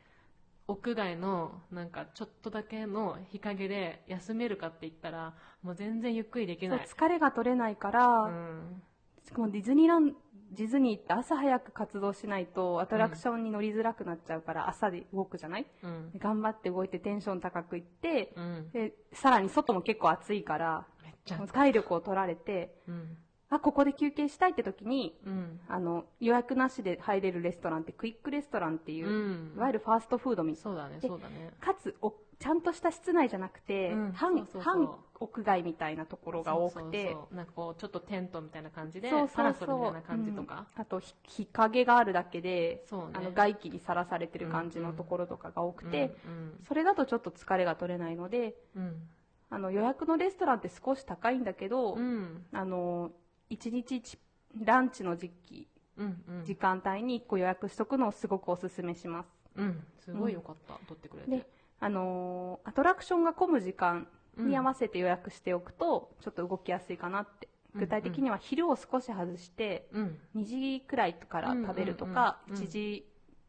[0.68, 6.86] 屋外のなんかちょっとだけの日陰で休めるかって言ったらもう全然ゆっくりできない。
[6.86, 8.82] 疲れが取れないから、うん。
[9.26, 10.16] しかもディズニーランド
[10.54, 15.66] ディズニーって朝早く活動しないとアトラクションに乗りづらくなっちゃうから朝で動くじゃない？
[15.84, 16.12] うん。
[16.12, 18.70] で頑張って動いてテンション高くいってうん。
[18.72, 23.18] でさらに外も結構暑いからめっちゃ体力を取られてうん
[23.50, 25.60] あここで休憩したいって時にうん。
[25.68, 29.54] あの予約なしで入れるレストランってクイックレストランっていう、うん。
[29.56, 31.52] いわゆるファーストフードみたいそうだねでそうだね。
[31.62, 34.62] かつおちゃんとした室内じゃなくて、うん半そうそうそう。
[34.62, 37.36] 半屋外みたいなところが多くてそうそうそう。
[37.36, 40.82] なんかこうちょっとテントみたいな感じでそうそうパラソルみたそいうな感じとか、うん。
[40.82, 43.12] あとひ日陰があるだけで、そうね。
[43.14, 46.60] あの外気にさらされてる感じのところとかが多くて、うん。
[46.68, 49.10] それだとちょっと疲れが取れないのでうん。
[49.50, 52.46] あの予約のレストランって少し高いんだけど、うん。
[52.52, 53.12] あの
[53.50, 54.18] 1日1
[54.64, 55.68] ランチの時期
[55.98, 56.46] うんうん。
[56.46, 59.28] 時間帯に1個予約しとくのをすごくおすすめします。
[59.56, 59.84] うん。
[60.00, 61.30] すごいよかった、取ってくれて。
[61.32, 61.46] で
[61.80, 67.48] あのーアトラクションが混む時間に合わせて予約しておくとちょっと動きやすいかなって。
[67.48, 70.20] うん具体的には昼を少し外してうん。
[70.36, 70.46] 2
[70.80, 73.06] 時くらいから食べるとかうんうんうん1時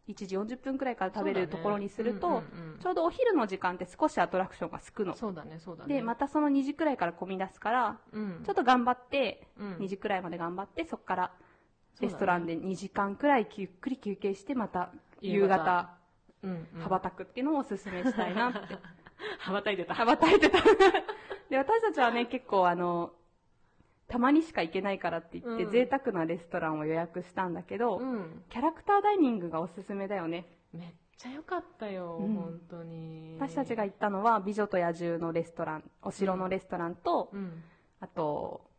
[0.09, 2.42] 1時40分くらいから食べれるところにすると、
[2.80, 5.14] ちょうどお昼の時間って少しアトラクションがすくの。
[5.14, 5.96] そうだねそうだね。
[5.96, 8.42] でまたその2時くらいから混み出すからうん。
[8.44, 9.76] ちょっと頑張ってうん。
[9.76, 11.32] 2時くらいまで頑張ってそこから
[12.00, 14.90] レストランで2時間くらいゆっくり休憩してまた
[15.20, 15.90] 夕方
[16.42, 16.80] うんうん。
[16.80, 18.59] 羽ばたくっていうのをおすすめしたいなって。
[19.40, 19.94] 羽ばたいてた。
[19.94, 20.59] 羽ばたいてた。
[21.50, 23.12] で私たちはね結構あの
[24.09, 25.70] たまにしか行けないからって言って、うん。
[25.70, 28.42] 贅沢なレストランを予約したんだけど、うん。
[28.48, 30.46] キャラクターダイニングがおすすめだよね。
[30.72, 30.82] めっ
[31.16, 32.34] ちゃ良かったよ、うん。
[32.34, 33.36] 本当に。
[33.38, 37.62] 私たちが行ったのは美女と野獣のレストランお城のレストランと、うん。
[38.00, 38.70] あと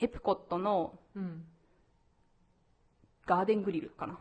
[0.00, 1.44] エプコットのうん。
[3.26, 4.20] ガーデングリルかな、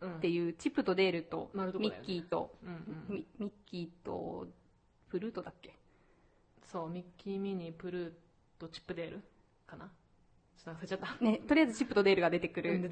[0.00, 0.16] うん。
[0.16, 2.54] っていうチップとデールとミッキーと、
[3.10, 4.46] ミミッキーと
[5.10, 5.74] プルートだっけ？
[6.72, 8.12] そうミッキーミニープルー
[8.58, 9.22] とチップデール
[9.68, 9.90] かな。
[10.56, 11.24] ちょっと忘れちゃった。
[11.24, 12.90] ねとりあえずチップとデールが出てくる、うん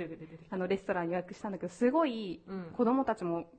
[0.50, 2.64] あのレストラン予約したんだけどすごいうん。
[2.76, 3.50] 子供たちも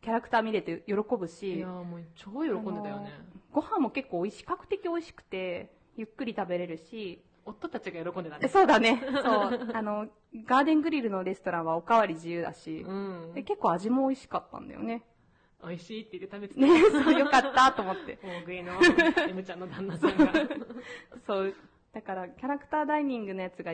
[0.00, 3.12] キャラクター見れて喜ぶいしやーもう超喜んでたよね。
[3.52, 9.00] ご飯も結構美味しい比較的美味しくてゆっくり食べれるし夫たちが喜んでたえねそうだね。
[9.22, 9.70] そう。
[9.72, 10.08] あの
[10.46, 13.32] ガーデングリルのレストランはおかわり自由だし、うん。
[13.34, 15.02] で結構味も美味しかったんだよね。
[15.64, 16.60] 美味しいって言って食べてた。
[16.60, 18.18] ねそうよかったと思って。
[18.22, 18.72] 大食いの
[19.28, 20.32] M ちゃんの旦那さんが。
[21.26, 21.54] そう
[21.96, 23.72] だからキャラクターダイニングのやつが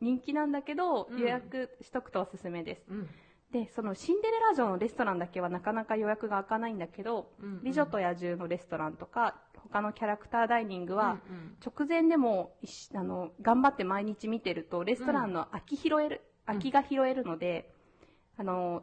[0.00, 1.18] 人気なんだけど、うん。
[1.18, 2.82] 予約しとくとおすすめです。
[2.88, 3.08] うん。
[3.52, 7.62] でそのシンデレラ城のレストランだけはなかなか予約が開かないんだけど、うんうん。
[7.62, 11.56] 美女と野獣のレストランとか他のキャラクターダイニングは、うんうん。
[11.62, 12.54] 直前でも
[12.94, 16.54] あの頑張って毎日見てるとレストランの空き拾える、うん。
[16.54, 17.70] 空きが拾えるので、
[18.38, 18.82] あの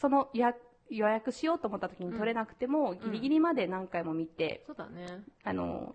[0.00, 0.58] その予約
[0.88, 2.98] 予約しようと思った時に取れなくても、ん。
[2.98, 5.22] ギリギリまで何回も見て、そうだね。
[5.44, 5.94] あの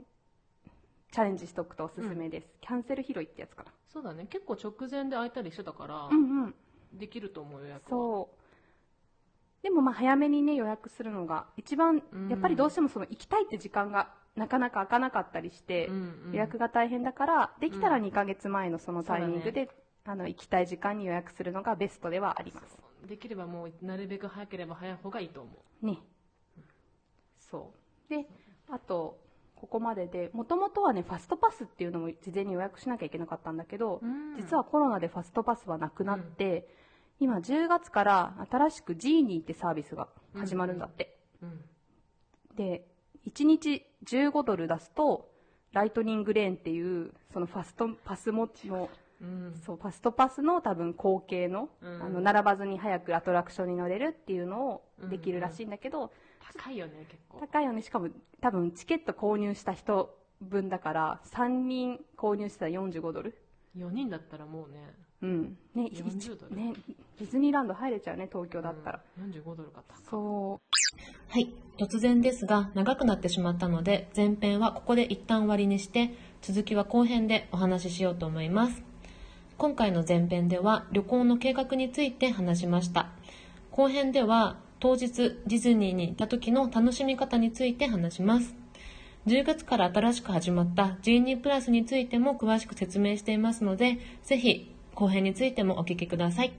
[1.11, 4.27] チャレンジしておくとおすすめです、キャンセル拾いってやつかそうだね。
[4.29, 6.55] 結構直前で空いたりしてたから、なうんうん。
[6.93, 7.89] できると思う予約は。
[7.89, 9.63] そう。
[9.63, 12.29] でもまあ早めにね予約するのが一番うん。
[12.29, 18.03] やっぱりどうしてもその行きたいって時間がなかなか空かなかったりして、うんうん予約が大変だからできたらうん。
[18.03, 19.69] 2ヶ月前のそのタイミングで、
[20.05, 22.77] あの行きたい時間に予約するのがベストではあります。
[23.07, 25.49] できればもうなるべく早ければ早い方がいいと思
[25.81, 25.97] ね。
[27.39, 27.71] そ
[28.07, 28.09] う。
[28.09, 28.27] で
[28.69, 29.17] あと
[29.59, 34.37] ここまででもともとはねファストパスっていうのも事前に予約しなきゃいけなかったんだけど、う、うん。
[34.37, 36.67] 実はコロナでファストパスはなくなって、
[37.19, 41.61] 今10月から新しくジーニーってサービスが始まるんだって、うん
[42.55, 42.87] で
[43.27, 45.29] 1日15ドル出すと
[45.73, 48.89] ライトニングレーンっていうそのファストパスモの
[49.21, 49.61] うん。
[49.65, 52.03] そうファストパスの多分後継の,、うん。
[52.03, 56.11] あの並ばずに早くアトラクションに乗れるっていうのをできるらしいんだけど、
[56.55, 57.39] 高いよね結構。
[57.39, 57.81] 高いよね。
[57.81, 58.09] しかも
[58.41, 63.37] 多分チケット購入した人分だから3人購入したら45ドル。
[63.77, 64.93] 4人だったらもうね。
[65.21, 65.57] うん。
[65.75, 66.55] ね40ドル。
[66.55, 66.73] ね
[67.19, 69.31] ディズニーランド入れちゃうね東京だったら、うん。
[69.31, 70.03] 45ドルか高い。
[70.09, 70.61] そ
[71.29, 71.53] はい。
[71.77, 78.83] 突然ですが、長くなってしまったので、前編はここで一旦終わりにして、続きは後編でお話ししようと思います。
[79.57, 83.09] 今回の前編では、旅行の計画について話しました。
[83.71, 85.09] 後編では、当日
[85.47, 88.55] ディズニーに行った時の楽しみ方について話します。
[89.25, 96.53] 10月から新しく始まった G2 プラスについても詳しく説明していますので、ぜひ後編についてもお聞きください。